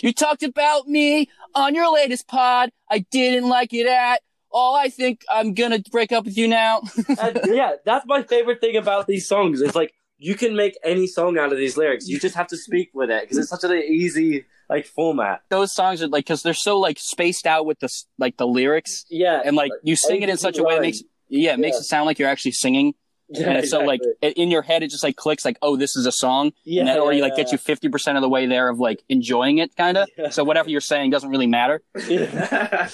You 0.00 0.12
talked 0.12 0.42
about 0.42 0.88
me 0.88 1.28
on 1.54 1.74
your 1.74 1.92
latest 1.92 2.26
pod. 2.28 2.70
I 2.90 3.00
didn't 3.10 3.48
like 3.48 3.72
it 3.72 3.86
at 3.86 4.22
all. 4.50 4.74
I 4.74 4.88
think 4.88 5.22
I'm 5.30 5.54
gonna 5.54 5.80
break 5.90 6.12
up 6.12 6.24
with 6.24 6.36
you 6.36 6.48
now. 6.48 6.82
And, 7.20 7.40
yeah, 7.46 7.72
that's 7.84 8.06
my 8.06 8.22
favorite 8.22 8.60
thing 8.60 8.76
about 8.76 9.06
these 9.06 9.26
songs. 9.28 9.60
It's 9.60 9.74
like 9.74 9.92
you 10.18 10.34
can 10.34 10.54
make 10.56 10.76
any 10.84 11.06
song 11.06 11.38
out 11.38 11.52
of 11.52 11.58
these 11.58 11.76
lyrics. 11.76 12.06
You 12.08 12.18
just 12.18 12.34
have 12.36 12.46
to 12.48 12.56
speak 12.56 12.90
with 12.94 13.10
it 13.10 13.22
because 13.22 13.38
it's 13.38 13.50
such 13.50 13.64
an 13.64 13.72
easy 13.72 14.44
like 14.70 14.86
format. 14.86 15.42
Those 15.50 15.74
songs 15.74 16.02
are 16.02 16.08
like 16.08 16.24
because 16.24 16.42
they're 16.42 16.54
so 16.54 16.78
like 16.78 16.98
spaced 16.98 17.46
out 17.46 17.66
with 17.66 17.78
the 17.80 17.88
like 18.18 18.36
the 18.36 18.46
lyrics 18.46 19.04
Yeah, 19.10 19.42
and 19.44 19.56
like 19.56 19.72
you 19.82 19.96
sing 19.96 20.22
it 20.22 20.28
in 20.28 20.36
such 20.36 20.58
a 20.58 20.62
way 20.62 20.74
that 20.76 20.82
makes 20.82 21.02
yeah 21.28 21.54
it 21.54 21.58
makes 21.58 21.76
Yeah. 21.76 21.80
it 21.80 21.84
sound 21.84 22.06
like 22.06 22.18
you're 22.18 22.28
actually 22.28 22.52
singing. 22.52 22.94
yeah, 23.40 23.48
and 23.48 23.58
it's 23.58 23.70
so 23.70 23.80
like 23.80 24.00
in 24.22 24.50
your 24.50 24.62
head 24.62 24.82
it 24.82 24.88
just 24.90 25.02
like 25.02 25.16
clicks 25.16 25.44
like 25.44 25.56
oh 25.62 25.76
this 25.76 25.96
is 25.96 26.06
a 26.06 26.12
song. 26.12 26.52
Yeah, 26.64 26.80
and 26.80 26.88
that 26.88 26.98
already 26.98 27.20
like 27.20 27.36
gets 27.36 27.52
you 27.52 27.58
50% 27.58 28.16
of 28.16 28.22
the 28.22 28.28
way 28.28 28.46
there 28.46 28.68
of 28.68 28.78
like 28.78 29.02
enjoying 29.08 29.58
it 29.58 29.74
kind 29.76 29.96
of 29.96 30.08
Yeah. 30.18 30.30
so 30.30 30.44
whatever 30.44 30.68
you're 30.68 30.80
saying 30.80 31.10
doesn't 31.10 31.30
really 31.30 31.46
matter. 31.46 31.82
Yeah. 32.08 32.88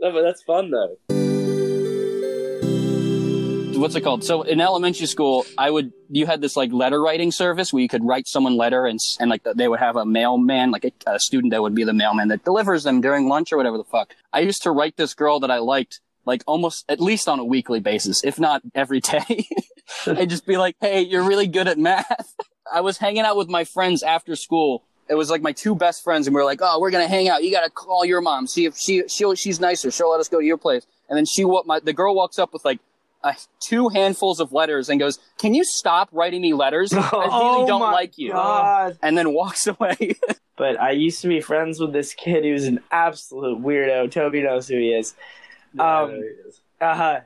no, 0.00 0.12
but 0.12 0.22
that's 0.22 0.42
fun 0.42 0.70
though. 0.70 0.96
what's 3.78 3.94
it 3.94 4.00
called? 4.00 4.24
So 4.24 4.42
in 4.42 4.60
elementary 4.60 5.06
school 5.06 5.44
i 5.58 5.70
would 5.70 5.92
you 6.08 6.26
had 6.26 6.40
this 6.40 6.56
like 6.56 6.72
letter 6.72 7.00
writing 7.00 7.30
service 7.30 7.72
where 7.72 7.82
you 7.82 7.88
could 7.88 8.04
write 8.04 8.26
someone 8.26 8.56
letter 8.56 8.86
and 8.86 8.98
and 9.20 9.30
like 9.30 9.42
they 9.54 9.68
would 9.68 9.80
have 9.80 9.96
a 9.96 10.04
mailman 10.04 10.70
like 10.70 10.84
a, 10.84 10.92
a 11.06 11.20
student 11.20 11.50
that 11.52 11.62
would 11.62 11.74
be 11.74 11.84
the 11.84 11.92
mailman 11.92 12.28
that 12.28 12.44
delivers 12.44 12.84
them 12.84 13.00
during 13.00 13.28
lunch 13.28 13.52
or 13.52 13.56
whatever 13.56 13.76
the 13.76 13.84
fuck. 13.84 14.14
I 14.32 14.40
used 14.40 14.62
to 14.62 14.70
write 14.70 14.96
this 14.96 15.14
girl 15.14 15.40
that 15.40 15.50
i 15.50 15.58
liked 15.58 16.00
like 16.26 16.42
almost 16.46 16.84
at 16.88 17.00
least 17.00 17.28
on 17.28 17.38
a 17.38 17.44
weekly 17.44 17.80
basis 17.80 18.22
if 18.24 18.38
not 18.38 18.60
every 18.74 19.00
day 19.00 19.46
and 20.06 20.28
just 20.28 20.46
be 20.46 20.56
like 20.56 20.76
hey 20.80 21.00
you're 21.00 21.22
really 21.22 21.46
good 21.46 21.68
at 21.68 21.78
math 21.78 22.34
i 22.72 22.80
was 22.80 22.98
hanging 22.98 23.22
out 23.22 23.36
with 23.36 23.48
my 23.48 23.64
friends 23.64 24.02
after 24.02 24.36
school 24.36 24.82
it 25.08 25.14
was 25.14 25.30
like 25.30 25.40
my 25.40 25.52
two 25.52 25.74
best 25.74 26.02
friends 26.02 26.26
and 26.26 26.34
we 26.34 26.40
were 26.40 26.44
like 26.44 26.60
oh 26.62 26.78
we're 26.80 26.90
gonna 26.90 27.08
hang 27.08 27.28
out 27.28 27.42
you 27.44 27.50
gotta 27.52 27.70
call 27.70 28.04
your 28.04 28.20
mom 28.20 28.46
see 28.46 28.64
if 28.66 28.76
she 28.76 29.02
she'll, 29.08 29.34
she's 29.34 29.60
nicer 29.60 29.90
she'll 29.90 30.10
let 30.10 30.20
us 30.20 30.28
go 30.28 30.40
to 30.40 30.46
your 30.46 30.58
place 30.58 30.86
and 31.08 31.16
then 31.16 31.24
she 31.24 31.44
wa- 31.44 31.62
my 31.64 31.80
the 31.80 31.92
girl 31.92 32.14
walks 32.14 32.38
up 32.38 32.52
with 32.52 32.64
like 32.64 32.80
uh, 33.24 33.32
two 33.58 33.88
handfuls 33.88 34.38
of 34.38 34.52
letters 34.52 34.88
and 34.88 35.00
goes, 35.00 35.18
"Can 35.38 35.52
you 35.52 35.64
stop 35.64 36.08
writing 36.12 36.40
me 36.42 36.54
letters? 36.54 36.92
I 36.92 36.98
really 37.00 37.28
Oh 37.32 37.66
don't 37.66 37.80
like 37.80 38.18
you." 38.18 38.30
God. 38.30 38.98
And 39.02 39.18
then 39.18 39.32
walks 39.32 39.66
away. 39.66 40.16
But 40.56 40.80
I 40.80 40.92
used 40.92 41.20
to 41.22 41.28
be 41.28 41.40
friends 41.40 41.80
with 41.80 41.92
this 41.92 42.14
kid 42.14 42.44
who's 42.44 42.64
an 42.64 42.80
absolute 42.90 43.60
weirdo. 43.62 44.10
Toby 44.10 44.42
knows 44.42 44.68
who 44.68 44.78
he 44.78 44.90
is. 44.90 45.14
Um, 45.80 46.22
Uh, 46.80 46.94
huh. 46.94 47.20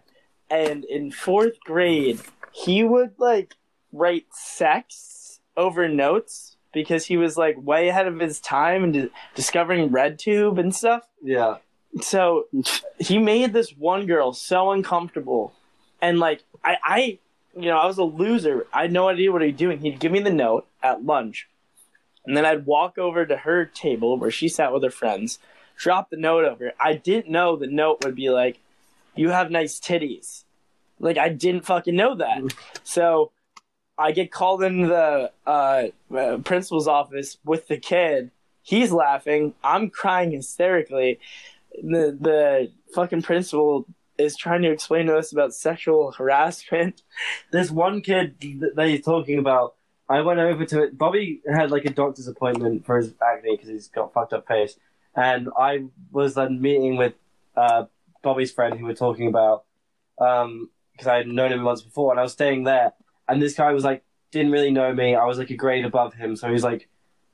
and 0.51 0.85
in 0.85 1.11
fourth 1.11 1.61
grade, 1.61 2.21
he 2.53 2.83
would 2.85 3.13
like 3.19 3.55
write 3.93 4.27
sex 4.33 5.41
over 5.57 5.89
notes 5.89 6.57
because 6.73 7.07
he 7.07 7.17
was 7.17 7.37
like 7.37 7.57
way 7.61 7.89
ahead 7.89 8.07
of 8.07 8.19
his 8.21 8.39
time 8.41 8.85
and 8.85 8.93
di- 8.93 9.11
discovering 9.35 9.91
RedTube 9.91 10.59
and 10.59 10.75
stuff. 10.75 11.03
yeah, 11.23 11.57
So 12.01 12.47
he 12.99 13.19
made 13.19 13.53
this 13.53 13.71
one 13.77 14.07
girl 14.07 14.33
so 14.33 14.71
uncomfortable, 14.71 15.53
and 16.01 16.19
like 16.21 16.43
I, 16.65 16.77
I, 16.85 17.19
you 17.57 17.69
know, 17.69 17.77
I 17.79 17.87
was 17.87 17.99
a 17.99 18.05
loser. 18.05 18.67
I 18.73 18.83
had 18.83 18.93
no 18.93 19.09
idea 19.09 19.33
what 19.33 19.43
he 19.43 19.49
was 19.49 19.57
doing. 19.59 19.81
He'd 19.81 19.99
give 19.99 20.13
me 20.13 20.21
the 20.21 20.31
note 20.31 20.67
at 20.83 21.05
lunch, 21.05 21.49
and 22.25 22.37
then 22.37 22.47
I'd 22.47 22.67
walk 22.67 22.99
over 22.99 23.27
to 23.27 23.37
her 23.39 23.65
table 23.67 24.17
where 24.17 24.31
she 24.31 24.49
sat 24.49 24.73
with 24.73 24.85
her 24.85 24.91
friends, 24.91 25.41
drop 25.81 26.11
the 26.11 26.17
note 26.17 26.45
over. 26.45 26.73
I 26.79 26.95
didn't 26.95 27.33
know 27.33 27.57
the 27.57 27.67
note 27.67 28.05
would 28.05 28.15
be 28.15 28.31
like, 28.31 28.59
"You 29.17 29.31
have 29.31 29.51
nice 29.51 29.81
titties." 29.81 30.45
Like 30.99 31.17
I 31.17 31.31
didn't 31.31 31.65
fucking 31.65 31.97
know 31.97 32.15
that. 32.17 32.43
So 32.85 33.33
I 33.97 34.13
get 34.13 34.31
called 34.31 34.63
in 34.63 34.83
the 34.89 35.33
uh, 35.47 35.85
uh, 36.15 36.39
principal's 36.45 36.87
office 36.87 37.39
with 37.45 37.67
the 37.69 37.79
kid. 37.79 38.31
He's 38.63 38.93
laughing. 38.93 39.55
I'm 39.65 39.89
crying 39.91 40.33
hysterically. 40.33 41.19
The 41.83 42.17
the 42.21 42.71
fucking 42.95 43.23
principal 43.23 43.87
is 44.19 44.37
trying 44.37 44.61
to 44.63 44.71
explain 44.71 45.07
to 45.07 45.17
us 45.17 45.33
about 45.33 45.55
sexual 45.55 46.13
harassment. 46.13 47.03
This 47.53 47.71
one 47.71 48.01
kid 48.03 48.37
that 48.77 48.87
he's 48.87 49.05
talking 49.05 49.39
about. 49.39 49.75
I 50.09 50.21
went 50.23 50.41
over 50.41 50.65
to 50.67 50.83
it. 50.83 50.99
Bobby 50.99 51.41
had 51.53 51.71
like 51.71 51.85
a 51.85 51.91
doctor's 51.91 52.27
appointment 52.27 52.85
for 52.85 52.99
his 52.99 53.15
acne 53.23 53.57
because 53.57 53.69
he's 53.69 53.89
got 53.89 54.13
fucked 54.13 54.33
up 54.33 54.47
face, 54.47 54.77
and 55.15 55.49
I 55.59 55.85
was 56.11 56.35
then 56.35 56.61
meeting 56.61 56.97
with 56.97 57.15
uh, 57.57 57.85
Bobby's 58.23 58.53
friend 58.53 58.79
who 58.79 58.87
we're 58.87 58.95
talking 58.95 59.29
about 59.29 59.65
because 60.17 61.07
I 61.07 61.17
had 61.17 61.29
known 61.29 61.53
him 61.53 61.65
once 61.65 61.83
before, 61.83 62.13
and 62.13 62.21
I 62.21 62.23
was 62.23 62.33
staying 62.33 62.65
there, 62.65 62.93
and 63.29 63.41
this 63.41 63.55
guy 63.55 63.73
was 63.73 63.85
like 63.85 64.05
didn't 64.31 64.53
really 64.53 64.71
know 64.71 64.93
me. 64.93 65.15
I 65.15 65.25
was 65.25 65.39
like 65.39 65.51
a 65.51 65.57
grade 65.57 65.85
above 65.85 66.15
him, 66.15 66.37
so 66.37 66.47
he 66.47 66.53
was 66.53 66.65
like 66.65 66.89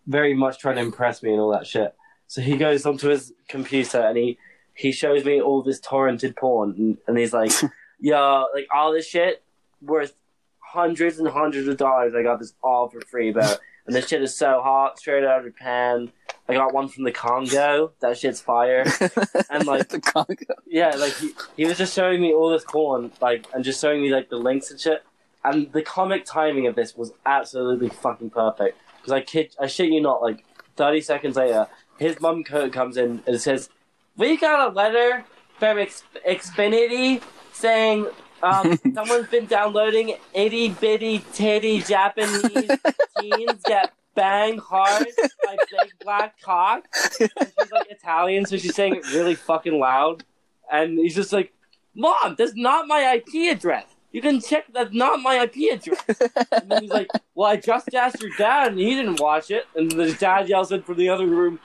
very 0.07 0.35
much 0.35 0.59
trying 0.59 0.77
to 0.77 0.83
impress 0.83 1.23
me 1.23 1.31
and 1.33 1.41
all 1.41 1.53
that 1.53 1.67
shit. 1.67 1.95
So 2.27 2.41
he 2.41 2.57
goes 2.57 2.87
onto 2.87 3.09
his 3.09 3.33
computer 3.49 4.01
and 4.01 4.17
he 4.17 4.39
he 4.75 4.93
shows 4.93 5.25
me 5.25 5.41
all 5.41 5.62
this 5.62 5.81
torrented 5.81 6.37
porn, 6.37 6.75
and, 6.77 6.99
and 7.07 7.19
he's 7.19 7.33
like, 7.33 7.53
"Yeah, 8.01 8.45
like 8.55 8.67
all 8.75 8.93
this 8.93 9.07
shit 9.07 9.43
worth 9.81 10.15
hundreds 10.59 11.19
and 11.19 11.29
hundreds 11.29 11.69
of 11.69 11.77
dollars. 11.77 12.15
I 12.15 12.23
got 12.23 12.39
this 12.39 12.55
all 12.62 12.89
for 12.89 13.01
free, 13.01 13.33
but 13.33 13.61
and 13.87 13.95
this 13.95 14.09
shit 14.09 14.23
is 14.23 14.35
so 14.35 14.61
hot, 14.62 14.99
straight 14.99 15.25
out 15.25 15.41
of 15.41 15.47
Japan. 15.47 16.12
I 16.49 16.55
got 16.55 16.73
one 16.73 16.89
from 16.89 17.05
the 17.05 17.13
Congo. 17.13 17.93
That 18.01 18.19
shit's 18.19 18.41
fire. 18.41 18.85
And 19.51 19.67
like, 19.67 19.89
the 19.89 20.01
Congo. 20.01 20.55
yeah, 20.67 20.91
like 20.97 21.15
he, 21.15 21.31
he 21.57 21.67
was 21.67 21.79
just 21.79 21.95
showing 21.95 22.21
me 22.21 22.33
all 22.33 22.51
this 22.51 22.65
corn, 22.65 23.13
like, 23.21 23.47
and 23.55 23.65
just 23.65 23.81
showing 23.81 24.03
me 24.03 24.13
like 24.13 24.29
the 24.29 24.37
links 24.37 24.71
and 24.71 24.81
shit. 24.81 25.03
And 25.45 25.73
the 25.73 25.83
comic 25.83 26.25
timing 26.25 26.67
of 26.67 26.75
this 26.75 26.97
was 26.97 27.13
absolutely 27.25 27.89
fucking 27.89 28.31
perfect. 28.31 28.79
Because 28.97 29.13
I 29.13 29.21
kid, 29.21 29.55
I 29.61 29.67
shit 29.69 29.91
you 29.91 30.01
not, 30.01 30.21
like 30.23 30.45
thirty 30.77 31.01
seconds 31.01 31.37
later, 31.37 31.69
his 31.99 32.21
mum 32.21 32.43
comes 32.45 32.97
in 32.97 33.23
and 33.27 33.41
says, 33.41 33.69
"We 34.17 34.37
got 34.37 34.71
a 34.71 34.75
letter 34.75 35.25
from 35.59 35.79
X- 35.79 36.03
Xfinity 36.27 37.23
saying." 37.53 38.09
Um, 38.43 38.79
someone's 38.95 39.29
been 39.29 39.47
downloading 39.47 40.17
itty 40.35 40.69
bitty 40.69 41.25
titty 41.33 41.81
Japanese 41.81 42.71
teens 43.19 43.63
get 43.65 43.93
banged 44.17 44.61
hard 44.61 45.07
by 45.45 45.57
big 45.71 45.93
black 46.01 46.41
cock. 46.41 46.87
And 47.21 47.31
she's 47.61 47.73
like 47.73 47.91
Italian, 47.91 48.47
so 48.47 48.57
she's 48.57 48.75
saying 48.75 48.97
it 48.97 49.13
really 49.13 49.37
fucking 49.37 49.79
loud. 49.79 50.25
And 50.71 50.99
he's 50.99 51.15
just 51.15 51.33
like, 51.33 51.53
Mom, 51.95 52.35
that's 52.37 52.55
not 52.57 52.89
my 52.89 53.15
IP 53.15 53.57
address. 53.57 53.87
You 54.11 54.23
can 54.23 54.41
check 54.41 54.65
that's 54.73 54.95
not 54.95 55.21
my 55.21 55.43
IP 55.43 55.75
address. 55.75 56.05
And 56.51 56.71
then 56.71 56.83
he's 56.83 56.91
like, 56.91 57.09
Well, 57.35 57.51
I 57.51 57.57
just 57.57 57.95
asked 57.95 58.21
your 58.21 58.33
dad 58.37 58.73
and 58.73 58.81
he 58.81 58.95
didn't 58.95 59.21
watch 59.21 59.51
it. 59.51 59.67
And 59.77 59.91
the 59.91 60.13
dad 60.15 60.49
yells 60.49 60.73
in 60.73 60.83
from 60.83 60.97
the 60.97 61.09
other 61.09 61.27
room, 61.27 61.61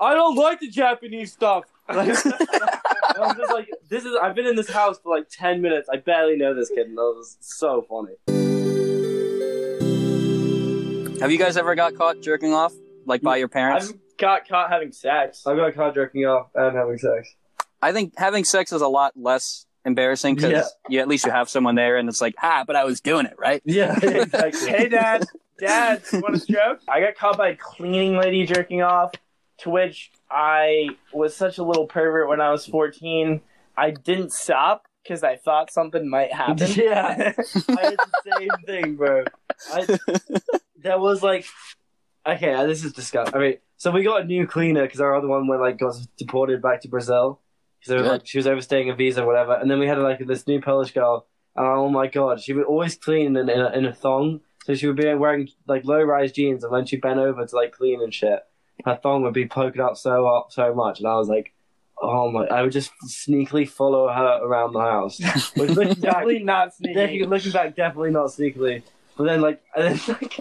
I 0.00 0.14
don't 0.14 0.36
like 0.36 0.60
the 0.60 0.70
Japanese 0.70 1.32
stuff. 1.32 1.64
I'm 1.88 2.06
just 2.06 3.52
like, 3.52 3.68
this 3.88 4.04
is. 4.04 4.16
I've 4.20 4.34
been 4.34 4.46
in 4.46 4.56
this 4.56 4.68
house 4.68 4.98
for 4.98 5.16
like 5.16 5.28
ten 5.30 5.62
minutes. 5.62 5.88
I 5.88 5.98
barely 5.98 6.36
know 6.36 6.52
this 6.52 6.68
kid, 6.68 6.88
and 6.88 6.98
that 6.98 7.02
was 7.02 7.36
so 7.40 7.86
funny. 7.88 8.35
Have 11.20 11.32
you 11.32 11.38
guys 11.38 11.56
ever 11.56 11.74
got 11.74 11.94
caught 11.96 12.20
jerking 12.20 12.52
off 12.52 12.72
like 13.06 13.22
by 13.22 13.36
your 13.36 13.48
parents? 13.48 13.90
I've 13.90 14.16
got 14.18 14.46
caught 14.48 14.70
having 14.70 14.92
sex. 14.92 15.42
I 15.46 15.56
got 15.56 15.74
caught 15.74 15.94
jerking 15.94 16.24
off 16.26 16.48
and 16.54 16.76
having 16.76 16.98
sex. 16.98 17.34
I 17.80 17.92
think 17.92 18.12
having 18.16 18.44
sex 18.44 18.72
is 18.72 18.82
a 18.82 18.88
lot 18.88 19.12
less 19.16 19.66
embarrassing 19.84 20.34
because 20.34 20.52
Yeah. 20.52 20.64
you 20.88 21.00
at 21.00 21.08
least 21.08 21.24
you 21.24 21.30
have 21.32 21.48
someone 21.48 21.74
there, 21.74 21.96
and 21.96 22.08
it's 22.08 22.20
like, 22.20 22.34
ah, 22.42 22.64
but 22.66 22.76
I 22.76 22.84
was 22.84 23.00
doing 23.00 23.24
it 23.26 23.34
right. 23.38 23.62
Yeah, 23.64 23.96
exactly. 24.02 24.68
hey, 24.68 24.88
Dad. 24.88 25.24
Dad, 25.58 26.02
you 26.12 26.20
want 26.20 26.34
a 26.36 26.38
stroke? 26.38 26.80
I 26.88 27.00
got 27.00 27.14
caught 27.16 27.38
by 27.38 27.48
a 27.50 27.56
cleaning 27.56 28.18
lady 28.18 28.44
jerking 28.44 28.82
off, 28.82 29.12
to 29.58 29.70
which 29.70 30.10
I 30.30 30.88
was 31.14 31.34
such 31.34 31.56
a 31.56 31.62
little 31.64 31.86
pervert 31.86 32.28
when 32.28 32.42
I 32.42 32.50
was 32.50 32.66
14. 32.66 33.40
I 33.76 33.90
didn't 33.90 34.32
stop 34.32 34.82
because 35.02 35.22
I 35.22 35.36
thought 35.36 35.72
something 35.72 36.08
might 36.10 36.30
happen. 36.32 36.68
Yeah. 36.72 37.06
I 37.08 37.82
had 37.82 37.96
the 37.96 38.36
same 38.38 38.48
thing, 38.66 38.96
bro. 38.96 39.24
I, 39.72 39.98
there 40.82 40.98
was 40.98 41.22
like, 41.22 41.46
okay, 42.26 42.54
uh, 42.54 42.66
this 42.66 42.84
is 42.84 42.92
disgusting. 42.92 43.34
I 43.34 43.38
mean, 43.38 43.54
so 43.76 43.90
we 43.90 44.02
got 44.02 44.22
a 44.22 44.24
new 44.24 44.46
cleaner 44.46 44.82
because 44.82 45.00
our 45.00 45.14
other 45.14 45.28
one 45.28 45.46
went 45.46 45.60
like 45.60 45.78
got 45.78 45.94
deported 46.16 46.62
back 46.62 46.80
to 46.82 46.88
Brazil 46.88 47.40
because 47.80 48.06
like 48.06 48.26
she 48.26 48.38
was 48.38 48.46
overstaying 48.46 48.90
a 48.90 48.94
visa 48.94 49.22
or 49.22 49.26
whatever. 49.26 49.54
And 49.54 49.70
then 49.70 49.78
we 49.78 49.86
had 49.86 49.98
like 49.98 50.24
this 50.26 50.46
new 50.46 50.60
Polish 50.60 50.92
girl. 50.92 51.26
And 51.54 51.66
oh 51.66 51.88
my 51.88 52.06
god, 52.06 52.40
she 52.40 52.52
would 52.52 52.66
always 52.66 52.96
clean 52.96 53.36
in, 53.36 53.48
in, 53.48 53.60
a, 53.60 53.70
in 53.70 53.84
a 53.86 53.92
thong. 53.94 54.40
So 54.64 54.74
she 54.74 54.86
would 54.86 54.96
be 54.96 55.12
wearing 55.14 55.48
like 55.66 55.84
low 55.84 56.02
rise 56.02 56.32
jeans, 56.32 56.64
and 56.64 56.72
when 56.72 56.86
she 56.86 56.96
bent 56.96 57.20
over 57.20 57.46
to 57.46 57.56
like 57.56 57.72
clean 57.72 58.02
and 58.02 58.12
shit, 58.12 58.40
her 58.84 58.98
thong 59.00 59.22
would 59.22 59.32
be 59.32 59.46
poking 59.46 59.80
out 59.80 59.96
so 59.96 60.26
up 60.26 60.48
so 60.50 60.74
much, 60.74 60.98
and 61.00 61.08
I 61.08 61.16
was 61.16 61.28
like. 61.28 61.52
Oh 61.98 62.30
my! 62.30 62.44
I 62.48 62.60
would 62.60 62.72
just 62.72 62.92
sneakily 63.06 63.66
follow 63.66 64.06
her 64.06 64.40
around 64.44 64.74
the 64.74 64.80
house. 64.80 65.18
But 65.56 65.70
looking 65.70 65.94
back, 65.94 66.12
Definitely 66.12 66.42
not 66.42 66.74
sneaking. 66.74 67.30
looking 67.30 67.52
back, 67.52 67.74
definitely 67.74 68.10
not 68.10 68.26
sneakily. 68.26 68.82
But 69.16 69.24
then, 69.24 69.40
like, 69.40 69.62
and 69.76 69.98
then, 69.98 70.16
like, 70.20 70.40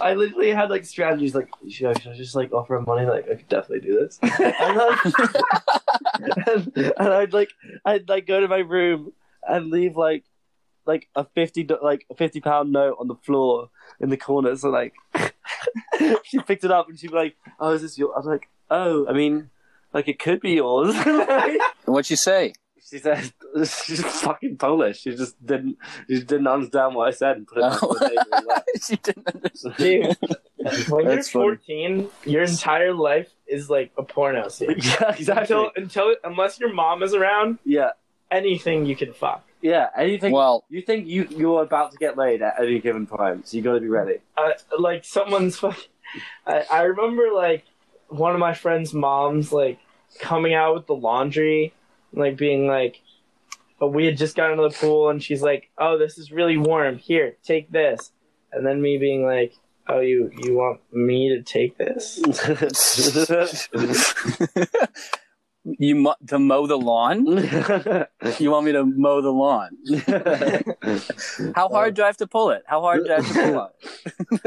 I 0.00 0.14
literally 0.14 0.50
had 0.50 0.70
like 0.70 0.84
strategies, 0.84 1.34
like, 1.34 1.48
should 1.68 1.88
I, 1.88 1.98
should 1.98 2.12
I 2.12 2.16
just 2.16 2.34
like 2.34 2.52
offer 2.52 2.76
him 2.76 2.84
money? 2.86 3.06
Like, 3.06 3.28
I 3.28 3.34
could 3.34 3.48
definitely 3.48 3.80
do 3.80 3.98
this. 4.00 4.18
and, 4.22 4.76
like, 4.76 4.98
and, 6.46 6.76
and 6.76 7.08
I'd 7.08 7.32
like, 7.32 7.50
I'd 7.84 8.08
like 8.08 8.26
go 8.26 8.40
to 8.40 8.48
my 8.48 8.58
room 8.58 9.12
and 9.46 9.70
leave 9.70 9.96
like, 9.96 10.24
like 10.84 11.08
a 11.14 11.24
fifty, 11.24 11.66
like 11.82 12.06
a 12.10 12.14
fifty 12.14 12.40
pound 12.40 12.72
note 12.72 12.96
on 12.98 13.06
the 13.08 13.14
floor 13.14 13.70
in 14.00 14.10
the 14.10 14.16
corner. 14.16 14.56
So 14.56 14.68
like, 14.70 14.94
she 16.24 16.38
picked 16.40 16.64
it 16.64 16.72
up 16.72 16.88
and 16.88 16.98
she'd 16.98 17.10
be 17.10 17.16
like, 17.16 17.36
"Oh, 17.60 17.70
is 17.70 17.82
this 17.82 17.96
your?" 17.96 18.12
I 18.14 18.18
was 18.18 18.26
like, 18.26 18.48
"Oh, 18.68 19.06
I 19.06 19.12
mean, 19.12 19.50
like 19.92 20.08
it 20.08 20.18
could 20.18 20.40
be 20.40 20.54
yours." 20.54 20.94
What'd 21.84 22.10
you 22.10 22.16
say? 22.16 22.54
She 22.92 22.98
said 22.98 23.32
she's 23.56 24.02
fucking 24.04 24.58
Polish. 24.58 25.00
She 25.00 25.16
just 25.16 25.34
didn't. 25.44 25.78
She 26.08 26.20
didn't 26.20 26.46
understand 26.46 26.94
what 26.94 27.08
I 27.08 27.10
said 27.12 27.38
and 27.38 27.46
put 27.46 27.56
it 27.58 27.62
back 27.62 27.82
on 27.82 27.88
the 27.88 28.08
table. 28.08 28.22
And 28.32 28.46
left. 28.48 28.68
she 28.86 28.96
didn't 28.96 29.34
understand. 29.34 29.76
Dude, 29.78 30.16
when 30.90 31.04
you're 31.06 31.16
That's 31.16 31.30
funny. 31.30 31.56
14, 31.56 32.08
your 32.26 32.42
entire 32.42 32.92
life 32.92 33.30
is 33.46 33.70
like 33.70 33.92
a 33.96 34.02
porno 34.02 34.48
scene. 34.48 34.74
yeah, 34.76 35.14
exactly. 35.14 35.56
Until, 35.56 35.70
until, 35.74 36.14
unless 36.22 36.60
your 36.60 36.74
mom 36.74 37.02
is 37.02 37.14
around, 37.14 37.58
yeah, 37.64 37.92
anything 38.30 38.84
you 38.84 38.94
can 38.94 39.14
fuck. 39.14 39.42
yeah. 39.62 39.88
Anything 39.96 40.32
Well, 40.32 40.64
you 40.68 40.82
think 40.82 41.06
you 41.08 41.26
you're 41.30 41.62
about 41.62 41.92
to 41.92 41.96
get 41.98 42.18
laid 42.18 42.42
at 42.42 42.60
any 42.60 42.78
given 42.78 43.06
time, 43.06 43.42
so 43.44 43.56
you 43.56 43.62
got 43.62 43.72
to 43.74 43.80
be 43.80 43.88
ready. 43.88 44.18
uh, 44.36 44.50
like 44.78 45.06
someone's 45.06 45.56
fuck- 45.58 45.88
I, 46.46 46.64
I 46.70 46.82
remember 46.82 47.32
like 47.34 47.64
one 48.08 48.34
of 48.34 48.38
my 48.38 48.52
friend's 48.52 48.92
moms 48.92 49.50
like 49.50 49.78
coming 50.20 50.52
out 50.52 50.74
with 50.74 50.86
the 50.86 50.94
laundry 50.94 51.72
like 52.12 52.36
being 52.36 52.66
like 52.66 53.00
but 53.78 53.88
we 53.88 54.06
had 54.06 54.16
just 54.16 54.36
gotten 54.36 54.56
to 54.58 54.68
the 54.68 54.74
pool 54.74 55.10
and 55.10 55.22
she's 55.22 55.42
like 55.42 55.70
oh 55.78 55.98
this 55.98 56.18
is 56.18 56.32
really 56.32 56.56
warm 56.56 56.98
here 56.98 57.36
take 57.42 57.70
this 57.70 58.12
and 58.52 58.66
then 58.66 58.80
me 58.80 58.98
being 58.98 59.24
like 59.24 59.54
oh 59.88 60.00
you 60.00 60.30
you 60.38 60.54
want 60.54 60.80
me 60.92 61.28
to 61.28 61.42
take 61.42 61.76
this 61.78 62.20
you 65.64 65.94
mo- 65.94 66.16
to 66.26 66.38
mow 66.38 66.66
the 66.66 66.76
lawn? 66.76 67.26
You 68.38 68.50
want 68.50 68.66
me 68.66 68.72
to 68.72 68.84
mow 68.84 69.20
the 69.20 69.30
lawn? 69.30 69.76
How 71.54 71.68
hard 71.68 71.94
do 71.94 72.02
I 72.02 72.06
have 72.06 72.16
to 72.18 72.26
pull 72.26 72.50
it? 72.50 72.64
How 72.66 72.80
hard 72.80 73.04
do 73.04 73.12
I 73.12 73.20
have 73.20 73.28
to 73.28 73.34
pull 73.34 73.70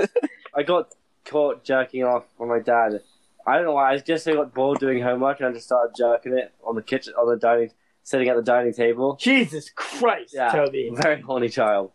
it? 0.03 0.09
I 0.53 0.63
got 0.63 0.93
caught 1.25 1.63
jerking 1.63 2.03
off 2.03 2.25
from 2.37 2.49
my 2.49 2.59
dad. 2.59 3.01
I 3.47 3.55
don't 3.57 3.65
know 3.65 3.73
why. 3.73 3.91
I 3.93 3.97
just 3.97 4.25
got 4.25 4.53
bored 4.53 4.79
doing 4.79 5.01
homework 5.03 5.39
and 5.39 5.49
I 5.49 5.51
just 5.51 5.65
started 5.67 5.93
jerking 5.95 6.37
it 6.37 6.53
on 6.65 6.75
the 6.75 6.81
kitchen, 6.81 7.13
on 7.13 7.27
the 7.29 7.37
dining, 7.37 7.71
sitting 8.03 8.27
at 8.27 8.35
the 8.35 8.41
dining 8.41 8.73
table. 8.73 9.17
jesus 9.19 9.69
christ 9.75 10.33
Yeah. 10.33 10.51
toby 10.51 10.89
Very 10.93 11.21
horny 11.21 11.49
child. 11.49 11.91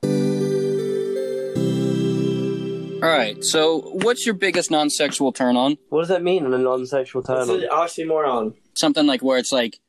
All 3.02 3.08
right. 3.08 3.42
So, 3.42 3.80
what's 4.02 4.26
your 4.26 4.34
biggest 4.34 4.70
non-sexual 4.70 5.32
turn 5.32 5.56
on? 5.56 5.78
What 5.88 6.00
does 6.00 6.08
that 6.08 6.22
mean 6.22 6.44
in 6.44 6.52
a 6.52 6.58
non-sexual 6.58 7.22
turn 7.22 7.36
on? 7.38 7.42
it's 7.42 7.48
term? 7.48 7.62
an 7.62 7.68
oxymoron 7.70 8.54
Something 8.74 9.06
like 9.06 9.22
where 9.22 9.38
it's 9.38 9.52
like, 9.52 9.80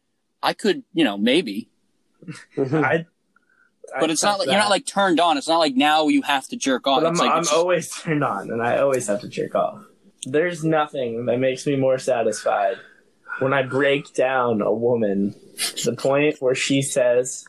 I 0.41 0.53
could, 0.53 0.83
you 0.93 1.03
know, 1.03 1.17
maybe, 1.17 1.69
I, 2.57 3.05
but 3.99 4.09
it's 4.09 4.23
not 4.23 4.39
like 4.39 4.47
you're 4.47 4.57
not 4.57 4.69
like 4.69 4.85
turned 4.85 5.19
on. 5.19 5.37
It's 5.37 5.47
not 5.49 5.57
like 5.59 5.75
now 5.75 6.07
you 6.07 6.21
have 6.21 6.47
to 6.47 6.55
jerk 6.55 6.87
off. 6.87 7.01
But 7.01 7.07
I'm, 7.07 7.11
It's 7.13 7.21
like 7.21 7.31
I'm 7.31 7.39
it's 7.39 7.49
just- 7.49 7.59
always 7.59 7.89
turned 7.93 8.23
on, 8.23 8.49
and 8.49 8.61
I 8.63 8.77
always 8.77 9.07
have 9.07 9.19
to 9.21 9.27
jerk 9.27 9.55
off. 9.55 9.83
There's 10.25 10.63
nothing 10.63 11.25
that 11.25 11.39
makes 11.39 11.65
me 11.65 11.75
more 11.75 11.97
satisfied 11.97 12.77
when 13.39 13.53
I 13.53 13.63
break 13.63 14.13
down 14.13 14.61
a 14.61 14.71
woman 14.71 15.35
to 15.77 15.91
the 15.91 15.97
point 15.97 16.41
where 16.41 16.55
she 16.55 16.81
says, 16.81 17.45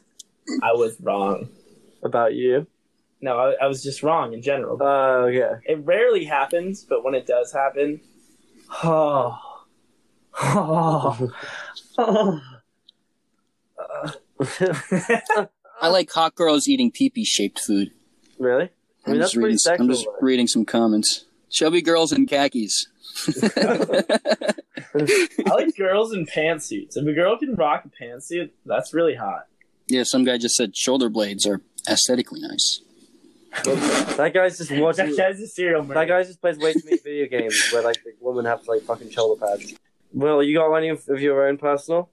I 0.63 0.73
was 0.73 0.97
wrong. 1.01 1.49
About 2.03 2.35
you? 2.35 2.67
No, 3.21 3.39
I, 3.39 3.65
I 3.65 3.67
was 3.67 3.83
just 3.83 4.03
wrong 4.03 4.33
in 4.33 4.43
general. 4.43 4.77
Oh, 4.81 5.27
yeah. 5.27 5.59
It 5.65 5.85
rarely 5.85 6.25
happens, 6.25 6.83
but 6.83 7.05
when 7.05 7.15
it 7.15 7.27
does 7.27 7.53
happen, 7.53 8.01
oh, 8.83 9.39
oh, 10.43 11.31
oh. 11.99 12.41
I 15.81 15.89
like 15.89 16.11
hot 16.11 16.35
girls 16.35 16.67
eating 16.67 16.91
pee-pee 16.91 17.25
shaped 17.25 17.61
food. 17.61 17.93
really? 18.39 18.71
I 19.07 19.11
I'm 19.11 19.19
that's 19.19 19.33
just, 19.33 19.37
reading, 19.37 19.59
sexual. 19.59 19.87
I'm 19.87 19.93
just 19.93 20.05
though. 20.07 20.17
reading 20.21 20.47
some 20.47 20.65
comments. 20.65 21.25
Chubby 21.53 21.83
girls 21.83 22.13
in 22.13 22.27
khakis. 22.27 22.87
I 23.57 25.51
like 25.55 25.77
girls 25.77 26.13
in 26.15 26.27
pantsuits. 26.27 26.97
If 26.97 27.07
a 27.07 27.13
girl 27.13 27.39
can 27.39 27.55
rock 27.55 27.85
a 27.85 28.03
pantsuit, 28.05 28.51
that's 28.65 28.93
really 28.95 29.15
hot. 29.15 29.47
yeah, 29.89 30.03
some 30.05 30.25
guy 30.25 30.39
just 30.39 30.55
said 30.55 30.77
shoulder 30.77 31.09
blades 31.09 31.47
are 31.47 31.61
aesthetically 31.89 32.41
nice. 32.41 32.81
That 33.65 34.33
guy's 34.33 34.57
just 34.59 34.71
watching. 34.73 35.09
That 35.11 35.17
guy's 35.17 35.41
a 35.41 35.47
serial 35.47 35.83
murderer. 35.83 35.95
That 35.95 36.09
guy 36.09 36.23
just 36.23 36.41
plays 36.41 36.57
way 36.59 36.73
too 36.73 36.81
many 36.87 36.97
video 37.05 37.27
games 37.27 37.69
where 37.71 37.83
like 37.83 38.03
the 38.03 38.13
women 38.21 38.47
have 38.47 38.63
to 38.65 38.71
like 38.71 38.83
fucking 38.83 39.11
shoulder 39.11 39.45
pads. 39.45 39.75
Well, 40.13 40.43
you 40.43 40.57
got 40.57 40.73
any 40.75 40.89
of, 40.89 41.07
of 41.09 41.21
your 41.21 41.47
own 41.47 41.59
personal? 41.59 42.09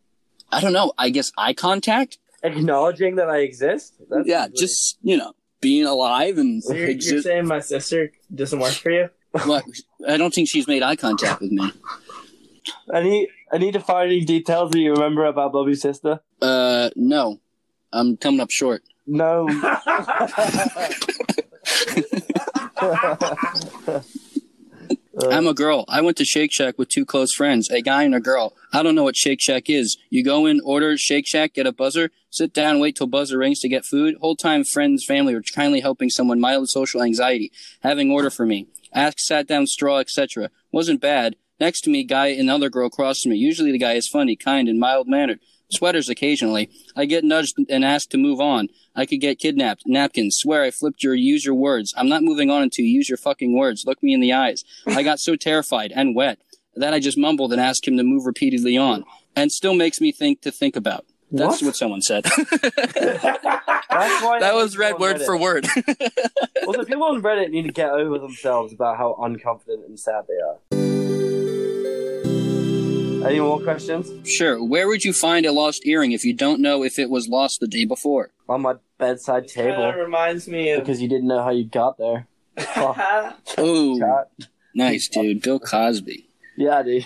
I 0.52 0.60
don't 0.60 0.74
know. 0.74 0.92
I 0.98 1.10
guess 1.12 1.32
eye 1.38 1.54
contact. 1.54 2.18
Acknowledging 2.44 3.16
that 3.16 3.30
I 3.30 3.40
exist. 3.40 3.96
That's 4.10 4.28
yeah, 4.28 4.44
really- 4.44 4.54
just 4.58 4.98
you 5.02 5.16
know, 5.16 5.34
being 5.62 5.86
alive 5.86 6.38
and 6.38 6.62
So 6.64 6.74
you're, 6.74 6.90
you're 6.90 7.22
saying 7.22 7.48
my 7.48 7.60
sister 7.62 8.12
doesn't 8.34 8.60
work 8.60 8.74
for 8.74 8.92
you? 8.92 9.10
What? 9.32 9.64
I 10.08 10.18
don't 10.18 10.34
think 10.34 10.50
she's 10.50 10.68
made 10.68 10.84
eye 10.84 10.96
contact 10.96 11.42
with 11.42 11.52
me. 11.52 11.72
Any 12.94 13.28
any 13.52 13.72
defining 13.72 14.26
details 14.26 14.72
that 14.72 14.80
you 14.80 14.94
remember 14.94 15.26
about 15.26 15.54
Bobby's 15.54 15.82
sister? 15.82 16.20
Uh, 16.42 16.90
no, 16.96 17.40
I'm 17.92 18.18
coming 18.18 18.40
up 18.40 18.52
short. 18.52 18.84
No. 19.06 19.48
I'm 25.32 25.48
a 25.48 25.54
girl. 25.54 25.86
I 25.88 26.02
went 26.02 26.18
to 26.18 26.26
Shake 26.26 26.54
Shack 26.54 26.78
with 26.78 26.90
two 26.90 27.06
close 27.06 27.34
friends, 27.34 27.70
a 27.70 27.82
guy 27.82 28.04
and 28.04 28.16
a 28.16 28.20
girl. 28.20 28.54
I 28.72 28.84
don't 28.84 28.96
know 28.96 29.04
what 29.04 29.18
Shake 29.18 29.42
Shack 29.42 29.70
is. 29.70 29.98
You 30.10 30.24
go 30.24 30.46
in, 30.46 30.62
order 30.64 30.98
Shake 30.98 31.28
Shack, 31.28 31.56
get 31.56 31.68
a 31.68 31.74
buzzer, 31.74 32.12
sit 32.30 32.54
down, 32.54 32.80
wait 32.80 32.96
till 32.96 33.08
buzzer 33.08 33.38
rings 33.38 33.60
to 33.62 33.70
get 33.70 33.86
food. 33.86 34.16
Whole 34.22 34.36
time, 34.36 34.64
friends, 34.64 35.04
family 35.06 35.34
were 35.34 35.44
kindly 35.54 35.82
helping 35.82 36.10
someone 36.10 36.40
mild 36.40 36.70
social 36.70 37.02
anxiety, 37.02 37.52
having 37.82 38.12
order 38.12 38.30
for 38.30 38.46
me. 38.46 38.68
Ask, 39.00 39.20
sat 39.20 39.48
down, 39.48 39.66
straw, 39.66 40.00
etc. 40.00 40.50
Wasn't 40.74 41.00
bad. 41.00 41.38
Next 41.58 41.82
to 41.82 41.90
me, 41.90 42.04
guy 42.04 42.28
and 42.28 42.50
other 42.50 42.70
girl 42.70 42.88
across 42.88 43.22
from 43.22 43.32
me. 43.32 43.38
Usually 43.38 43.72
the 43.72 43.78
guy 43.78 43.94
is 43.94 44.10
funny, 44.10 44.36
kind, 44.36 44.68
and 44.68 44.78
mild 44.78 45.08
mannered. 45.08 45.40
Sweaters 45.72 46.10
occasionally. 46.10 46.70
I 46.98 47.06
get 47.06 47.24
nudged 47.24 47.56
and 47.70 47.86
asked 47.86 48.12
to 48.12 48.18
move 48.18 48.42
on. 48.42 48.68
I 48.94 49.06
could 49.06 49.22
get 49.22 49.40
kidnapped. 49.40 49.84
Napkins. 49.86 50.36
Swear 50.36 50.64
I 50.64 50.72
flipped 50.72 51.02
your 51.02 51.16
use 51.16 51.46
your 51.46 51.56
words. 51.56 51.94
I'm 51.96 52.10
not 52.10 52.24
moving 52.24 52.50
on 52.50 52.62
until 52.62 52.84
you 52.84 52.92
use 52.92 53.08
your 53.08 53.18
fucking 53.18 53.58
words. 53.58 53.86
Look 53.86 54.04
me 54.04 54.14
in 54.14 54.20
the 54.20 54.34
eyes. 54.34 54.66
I 54.86 55.02
got 55.02 55.22
so 55.22 55.38
terrified 55.38 55.94
and 55.96 56.14
wet 56.14 56.40
that 56.76 56.94
I 56.94 57.00
just 57.00 57.18
mumbled 57.18 57.54
and 57.54 57.62
asked 57.62 57.88
him 57.88 57.96
to 57.96 58.04
move 58.04 58.26
repeatedly 58.26 58.76
on. 58.76 59.06
And 59.34 59.50
still 59.50 59.76
makes 59.76 60.02
me 60.02 60.12
think 60.12 60.42
to 60.42 60.52
think 60.52 60.76
about. 60.76 61.06
That's 61.32 61.62
What? 61.62 61.68
what, 61.68 61.76
someone 61.76 62.02
said. 62.02 62.24
That's 62.44 64.24
why 64.24 64.40
that 64.40 64.54
was 64.56 64.78
read 64.78 64.98
word 65.00 65.18
Reddit- 65.18 65.26
for 65.26 65.38
word. 65.38 65.68
Also, 66.68 66.84
people 66.84 67.04
on 67.04 67.22
Reddit 67.24 67.50
need 67.50 67.64
to 67.64 67.72
get 67.72 67.90
over 67.90 68.20
themselves 68.20 68.74
about 68.74 68.98
how 68.98 69.16
unconfident 69.20 69.86
and 69.88 70.00
sad 70.00 70.26
they 70.28 70.36
are. 70.36 70.58
Any 73.28 73.40
more 73.40 73.60
questions? 73.62 74.28
sure. 74.28 74.64
Where 74.64 74.88
would 74.88 75.04
you 75.04 75.12
find 75.14 75.46
a 75.46 75.52
lost 75.52 75.86
earring 75.86 76.12
if 76.14 76.24
you 76.24 76.34
don't 76.34 76.62
know 76.62 76.84
if 76.84 76.98
it 77.00 77.10
was 77.10 77.28
lost 77.28 77.60
the 77.60 77.68
day 77.68 77.86
before? 77.86 78.32
On 78.48 78.62
my 78.62 78.76
bedside 78.98 79.48
table. 79.48 79.82
That 79.82 79.92
table. 79.92 80.04
reminds 80.04 80.48
me 80.48 80.72
of. 80.72 80.80
Because 80.82 81.02
you 81.02 81.08
didn't 81.10 81.28
know 81.28 81.44
how 81.44 81.50
you 81.52 81.66
got 81.66 81.98
there. 81.98 82.28
Oh, 83.58 83.98
Chat. 84.00 84.30
nice, 84.76 85.08
dude. 85.08 85.42
Bill 85.42 85.60
Cosby. 85.60 86.28
Yeah, 86.58 86.84
dude. 86.84 87.06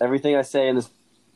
Everything 0.00 0.36
I 0.36 0.42
say 0.42 0.68
in 0.68 0.76
this 0.76 0.88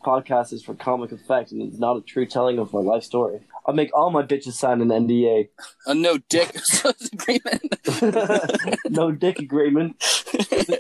podcast 0.05 0.53
is 0.53 0.63
for 0.63 0.75
comic 0.75 1.13
effect 1.13 1.53
and 1.53 1.63
it's 1.63 1.79
not 1.79 1.97
a 1.97 2.01
true 2.01 2.27
telling 2.27 2.59
of 2.59 2.73
my 2.73 2.81
life 2.81 3.03
story. 3.05 3.41
I'll 3.67 3.75
make 3.75 3.91
all 3.97 4.11
my 4.11 4.23
bitches 4.23 4.55
sign 4.55 4.81
an 4.81 4.89
NDA. 4.89 5.49
A 5.87 5.95
no 5.95 6.19
dick 6.29 6.57
agreement. 7.13 7.77
no 8.91 9.13
dick 9.13 9.39
agreement. 9.39 10.03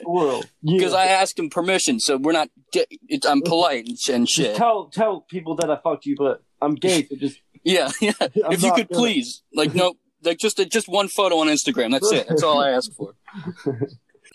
World. 0.05 0.47
Because 0.65 0.93
I 0.93 1.07
asked 1.07 1.39
him 1.39 1.49
permission, 1.51 2.01
so 2.01 2.17
we're 2.17 2.33
not. 2.33 2.49
It's, 2.75 3.27
I'm 3.27 3.43
polite 3.43 3.87
and, 3.87 3.99
sh- 3.99 4.09
and 4.09 4.27
Just 4.27 4.37
shit. 4.37 4.57
tell 4.57 4.87
tell 4.87 5.21
people 5.21 5.55
that 5.57 5.71
I 5.71 5.77
fucked 5.83 6.07
you, 6.07 6.17
but 6.17 6.43
I'm 6.61 6.75
gay, 6.75 7.07
so 7.07 7.17
just 7.17 7.39
Yeah, 7.65 7.91
yeah. 8.01 8.13
I'm 8.21 8.53
if 8.53 8.63
you 8.63 8.73
could 8.73 8.89
gonna- 8.89 9.01
please, 9.01 9.43
like, 9.55 9.75
no, 9.75 9.95
like 10.25 10.39
just 10.39 10.57
just 10.71 10.89
one 10.89 11.07
photo 11.09 11.39
on 11.39 11.47
Instagram. 11.47 11.93
That's 11.93 12.11
it. 12.11 12.27
That's 12.29 12.43
all 12.43 12.61
I 12.61 12.71
ask 12.71 12.91
for. 12.95 13.15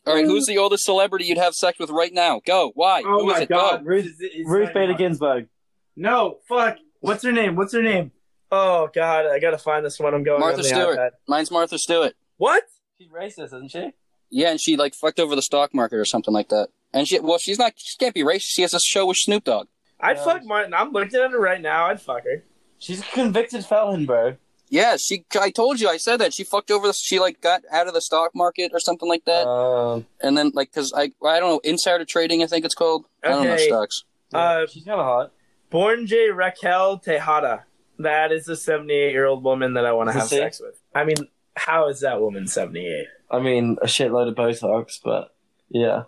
All 0.08 0.16
right, 0.16 0.26
who's 0.26 0.46
mm. 0.46 0.48
the 0.48 0.58
oldest 0.58 0.86
celebrity 0.86 1.26
you'd 1.26 1.38
have 1.38 1.54
sex 1.56 1.80
with 1.80 1.90
right 1.90 2.14
now? 2.14 2.42
Go. 2.46 2.72
Why? 2.76 3.04
Oh 3.06 3.24
Who 3.24 3.30
is 3.32 3.36
my 3.38 3.42
it? 3.44 3.50
god, 3.50 3.84
Go. 3.84 3.86
Ruth, 3.86 4.06
it's- 4.06 4.18
it's 4.20 4.50
Ruth 4.50 4.74
Bader 4.74 4.94
Ginsburg. 4.94 5.48
No, 5.96 6.38
fuck. 6.48 6.78
What's 7.00 7.24
her 7.24 7.32
name? 7.32 7.56
What's 7.56 7.74
her 7.74 7.82
name? 7.82 8.12
Oh 8.52 8.90
god, 8.94 9.26
I 9.26 9.40
gotta 9.40 9.58
find 9.58 9.86
this 9.86 10.00
one. 10.00 10.14
I'm 10.14 10.24
going. 10.24 10.40
Martha 10.40 10.58
on 10.58 10.64
the 10.64 10.68
Stewart. 10.70 10.98
iPad. 10.98 11.10
Mine's 11.28 11.52
Martha 11.52 11.78
Stewart. 11.78 12.14
What? 12.38 12.64
She's 12.98 13.10
racist, 13.10 13.46
isn't 13.48 13.72
she? 13.72 13.92
Yeah, 14.30 14.52
and 14.52 14.60
she 14.60 14.78
like 14.78 14.94
fucked 14.96 15.20
over 15.20 15.36
the 15.36 15.42
stock 15.42 15.74
market 15.74 15.98
or 15.98 16.06
something 16.06 16.34
like 16.34 16.50
that. 16.50 16.70
And 16.94 17.08
she, 17.08 17.20
well, 17.20 17.38
she's 17.38 17.60
not. 17.60 17.74
She 17.76 17.98
can't 17.98 18.14
be 18.16 18.24
racist. 18.24 18.44
She 18.48 18.62
has 18.62 18.74
a 18.74 18.80
show 18.80 19.06
with 19.06 19.18
Snoop 19.18 19.44
Dogg. 19.44 19.68
I'd 20.00 20.18
Yeah. 20.18 20.24
fuck 20.24 20.46
Martin. 20.46 20.74
I'm 20.74 20.92
looking 20.92 21.20
at 21.20 21.32
her 21.32 21.40
right 21.40 21.62
now. 21.62 21.88
I'd 21.88 22.02
fuck 22.02 22.24
her. 22.24 22.44
She's 22.80 23.02
a 23.02 23.04
convicted 23.06 23.66
felon, 23.66 24.06
bro. 24.06 24.38
Yeah, 24.70 24.98
she. 24.98 25.24
I 25.40 25.50
told 25.52 25.80
you. 25.80 25.88
I 25.90 25.98
said 25.98 26.18
that 26.18 26.34
she 26.34 26.44
fucked 26.44 26.72
over. 26.72 26.88
The, 26.88 26.94
she 26.94 27.20
like 27.20 27.42
got 27.42 27.62
out 27.72 27.88
of 27.88 27.94
the 27.94 28.02
stock 28.02 28.32
market 28.36 28.72
or 28.74 28.80
something 28.80 29.08
like 29.08 29.24
that. 29.26 29.48
Um, 29.48 30.06
and 30.22 30.38
then 30.38 30.52
like, 30.54 30.74
cause 30.74 30.92
I, 30.96 31.12
I 31.26 31.40
don't 31.40 31.50
know, 31.50 31.62
insider 31.64 32.04
trading. 32.06 32.44
I 32.44 32.48
think 32.48 32.66
it's 32.66 32.76
called. 32.76 33.06
I 33.24 33.30
don't 33.30 33.46
know 33.46 33.54
Okay. 33.54 33.68
stocks. 33.68 34.04
Uh, 34.34 34.66
she's 34.68 34.84
kind 34.84 35.00
of 35.00 35.06
hot. 35.06 35.32
Born 35.70 36.06
J. 36.08 36.30
Raquel 36.32 36.98
Tejada. 37.00 37.64
That 38.00 38.32
is 38.32 38.46
the 38.46 38.56
78 38.56 39.12
year 39.12 39.26
old 39.26 39.44
woman 39.44 39.74
that 39.76 39.86
I 39.86 39.94
want 39.94 40.10
to 40.10 40.14
have 40.14 40.28
safe? 40.28 40.40
sex 40.40 40.60
with. 40.62 40.80
I 40.94 41.04
mean, 41.06 41.16
how 41.56 41.88
is 41.88 42.02
that 42.02 42.20
woman 42.22 42.46
78? 42.48 43.08
I 43.32 43.40
mean, 43.40 43.78
a 43.82 43.86
shitload 43.88 44.28
of 44.30 44.36
Botox, 44.36 45.00
but 45.04 45.34
yeah, 45.70 46.04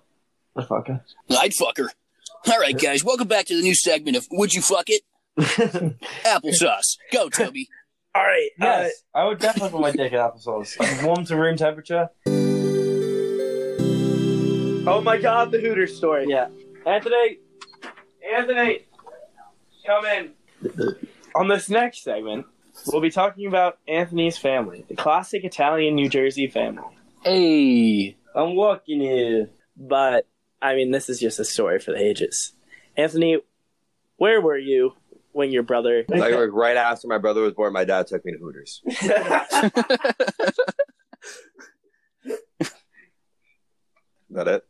I 0.55 0.63
fuck 0.65 0.87
her. 0.87 1.01
I'd 1.31 1.53
fuck 1.53 1.77
her. 1.77 1.89
All 2.49 2.59
right, 2.59 2.77
guys, 2.77 3.03
welcome 3.03 3.27
back 3.27 3.45
to 3.47 3.55
the 3.55 3.61
new 3.61 3.73
segment 3.75 4.15
of 4.17 4.27
Would 4.31 4.53
You 4.53 4.61
Fuck 4.61 4.85
It? 4.89 5.01
Applesauce. 6.23 6.97
Go, 7.11 7.29
Toby. 7.29 7.69
All 8.15 8.23
right. 8.23 8.49
uh, 8.59 8.65
yes, 8.65 9.03
I 9.13 9.25
would 9.25 9.39
definitely 9.39 9.69
put 9.69 9.81
my 9.81 9.91
dick 9.91 10.11
in 10.13 10.19
applesauce. 10.19 10.79
Like, 10.79 11.03
warm 11.03 11.25
to 11.25 11.35
room 11.35 11.57
temperature. 11.57 12.09
oh 14.87 15.01
my 15.03 15.17
god, 15.17 15.51
the 15.51 15.59
Hooters 15.59 15.95
story. 15.95 16.25
Yeah, 16.27 16.47
Anthony. 16.85 17.39
Anthony, 18.35 18.85
come 19.85 20.05
in. 20.05 20.31
On 21.35 21.47
this 21.47 21.69
next 21.69 22.03
segment, 22.03 22.45
we'll 22.87 23.01
be 23.01 23.11
talking 23.11 23.47
about 23.47 23.77
Anthony's 23.87 24.37
family, 24.37 24.85
the 24.87 24.95
classic 24.95 25.43
Italian 25.43 25.95
New 25.95 26.09
Jersey 26.09 26.47
family. 26.47 26.97
Hey. 27.23 28.15
I'm 28.35 28.55
walking 28.55 29.01
here. 29.01 29.49
But, 29.75 30.27
I 30.61 30.75
mean, 30.75 30.91
this 30.91 31.09
is 31.09 31.19
just 31.19 31.39
a 31.39 31.45
story 31.45 31.79
for 31.79 31.91
the 31.91 31.97
ages. 32.01 32.53
Anthony, 32.97 33.39
where 34.17 34.41
were 34.41 34.57
you 34.57 34.93
when 35.31 35.51
your 35.51 35.63
brother. 35.63 36.05
Like, 36.07 36.33
like 36.33 36.51
right 36.51 36.77
after 36.77 37.07
my 37.07 37.17
brother 37.17 37.41
was 37.41 37.53
born, 37.53 37.73
my 37.73 37.85
dad 37.85 38.07
took 38.07 38.25
me 38.25 38.33
to 38.33 38.37
Hooters. 38.37 38.81
Is 44.29 44.35
that 44.35 44.47
it? 44.47 44.63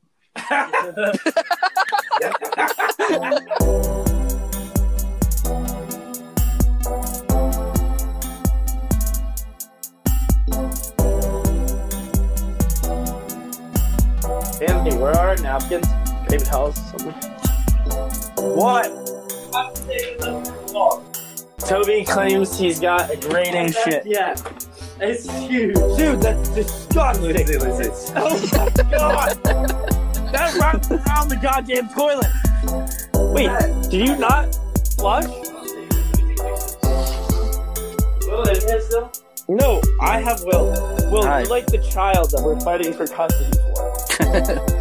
Anthony, 14.62 14.98
where 14.98 15.12
are 15.12 15.30
our 15.30 15.38
napkins? 15.38 15.88
Can 16.28 16.40
you 16.40 16.40
tell 16.40 16.68
us 16.68 16.92
something? 16.92 17.14
What? 18.38 19.10
Toby 21.68 22.04
claims 22.06 22.58
he's 22.58 22.80
got 22.80 23.12
a 23.12 23.18
grading 23.18 23.72
shit. 23.72 24.06
Yeah, 24.06 24.36
it's 25.00 25.30
huge. 25.30 25.76
Dude, 25.98 26.22
that's 26.22 26.50
disgusting. 26.50 27.36
Oh 28.16 28.40
my 28.52 28.70
god! 28.90 29.38
That 30.32 30.56
wrapped 30.60 30.92
around 30.92 31.30
the 31.30 31.38
goddamn 31.42 31.90
toilet. 31.90 32.28
Wait, 33.34 33.50
did 33.90 34.08
you 34.08 34.18
not 34.18 34.56
flush? 34.98 35.26
Will 38.28 38.44
it 38.44 38.64
hit 38.64 38.84
still? 38.84 39.12
No, 39.48 39.82
I 40.02 40.22
have 40.22 40.44
Will. 40.44 40.66
Will, 41.12 41.26
Hi. 41.26 41.40
you're 41.40 41.50
like 41.50 41.66
the 41.66 41.80
child 41.80 42.30
that 42.32 42.42
we're 42.44 42.60
fighting 42.60 42.94
for 42.94 43.08
custody 43.08 43.58
for. 43.76 44.76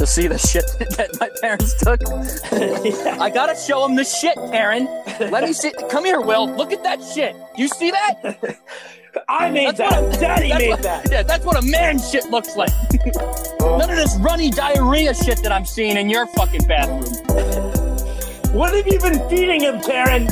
to 0.00 0.06
see 0.06 0.26
the 0.26 0.38
shit 0.38 0.64
that 0.96 1.10
my 1.20 1.28
parents 1.42 1.74
took. 1.74 2.00
I 3.20 3.28
gotta 3.28 3.54
show 3.54 3.84
him 3.84 3.96
the 3.96 4.04
shit, 4.04 4.36
Aaron. 4.38 4.86
Let 5.30 5.44
me 5.44 5.52
see. 5.52 5.72
Come 5.90 6.06
here, 6.06 6.22
Will. 6.22 6.48
Look 6.48 6.72
at 6.72 6.82
that 6.84 7.04
shit. 7.04 7.36
You 7.54 7.68
see 7.68 7.90
that? 7.90 8.58
I 9.28 9.50
made 9.50 9.76
That's 9.76 9.90
that. 9.90 10.16
a- 10.16 10.20
Daddy 10.20 10.48
made 10.54 10.70
what, 10.70 10.82
that. 10.82 11.10
Yeah, 11.10 11.22
that's 11.22 11.44
what 11.44 11.62
a 11.62 11.66
man 11.66 11.98
shit 11.98 12.30
looks 12.30 12.56
like. 12.56 12.70
None 13.60 13.90
of 13.90 13.96
this 13.96 14.16
runny 14.20 14.50
diarrhea 14.50 15.12
shit 15.12 15.42
that 15.42 15.52
I'm 15.52 15.66
seeing 15.66 15.98
in 15.98 16.08
your 16.08 16.26
fucking 16.28 16.66
bathroom. 16.66 17.02
What 18.54 18.74
have 18.74 18.86
you 18.86 18.98
been 19.00 19.28
feeding 19.28 19.60
him, 19.60 19.82
Karen? 19.82 20.28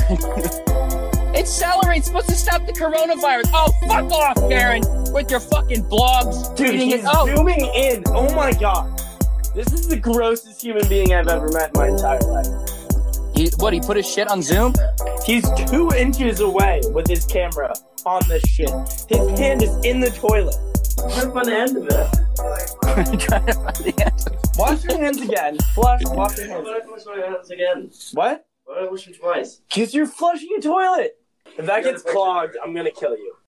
It's 1.35 1.51
celery. 1.51 1.97
It's 1.97 2.07
supposed 2.07 2.29
to 2.29 2.35
stop 2.35 2.65
the 2.65 2.73
coronavirus. 2.73 3.51
Oh, 3.53 3.71
fuck 3.87 4.11
off, 4.11 4.49
Karen, 4.49 4.81
with 5.13 5.29
your 5.29 5.41
fucking 5.41 5.83
blogs. 5.83 6.55
Dude, 6.55 6.73
he's 6.73 7.03
it. 7.03 7.05
Oh, 7.05 7.27
zooming 7.27 7.71
in. 7.75 8.03
Oh 8.07 8.33
my 8.33 8.51
god. 8.51 8.99
This 9.55 9.73
is 9.73 9.87
the 9.87 9.97
grossest 9.97 10.61
human 10.61 10.87
being 10.87 11.11
I've 11.13 11.27
ever 11.27 11.49
met 11.51 11.71
in 11.73 11.81
my 11.81 11.87
entire 11.87 12.19
life. 12.21 12.47
he, 13.35 13.49
what? 13.57 13.73
He 13.73 13.79
put 13.79 13.97
his 13.97 14.07
shit 14.07 14.27
on 14.29 14.43
Zoom. 14.43 14.73
He's 15.25 15.43
two 15.67 15.89
inches 15.97 16.39
away 16.39 16.81
with 16.91 17.07
his 17.07 17.25
camera 17.25 17.73
on 18.05 18.21
this 18.27 18.43
shit. 18.43 18.69
His 19.09 19.39
hand 19.39 19.63
is 19.63 19.75
in 19.83 19.99
the 19.99 20.11
toilet. 20.11 20.55
Try 20.97 21.23
to 21.23 21.31
find 21.31 21.47
the 21.47 21.55
end 21.55 21.77
of 21.77 21.87
it. 21.87 23.19
Trying 23.19 23.45
to 23.47 23.53
find 23.53 23.75
the 23.75 24.03
answer. 24.05 24.31
Wash 24.55 24.83
your 24.83 24.97
hands 24.99 25.21
again. 25.21 25.57
Flush, 25.73 26.01
wash 26.05 26.37
your 26.37 26.47
hands. 26.47 26.65
Why 26.65 26.73
did 26.73 26.83
I 26.83 26.91
wash 26.91 27.05
my 27.05 27.25
hands 27.25 27.49
again? 27.49 27.91
What? 28.13 28.45
Why 28.65 28.75
did 28.75 28.87
I 28.87 28.91
wash 28.91 29.05
them 29.05 29.13
twice? 29.15 29.61
Because 29.67 29.93
you're 29.95 30.07
flushing 30.07 30.49
a 30.57 30.61
toilet. 30.61 31.17
If 31.57 31.65
that 31.65 31.83
gets 31.83 32.03
clogged, 32.03 32.55
I'm 32.63 32.75
gonna 32.75 32.91
kill 32.91 33.17
you. 33.17 33.33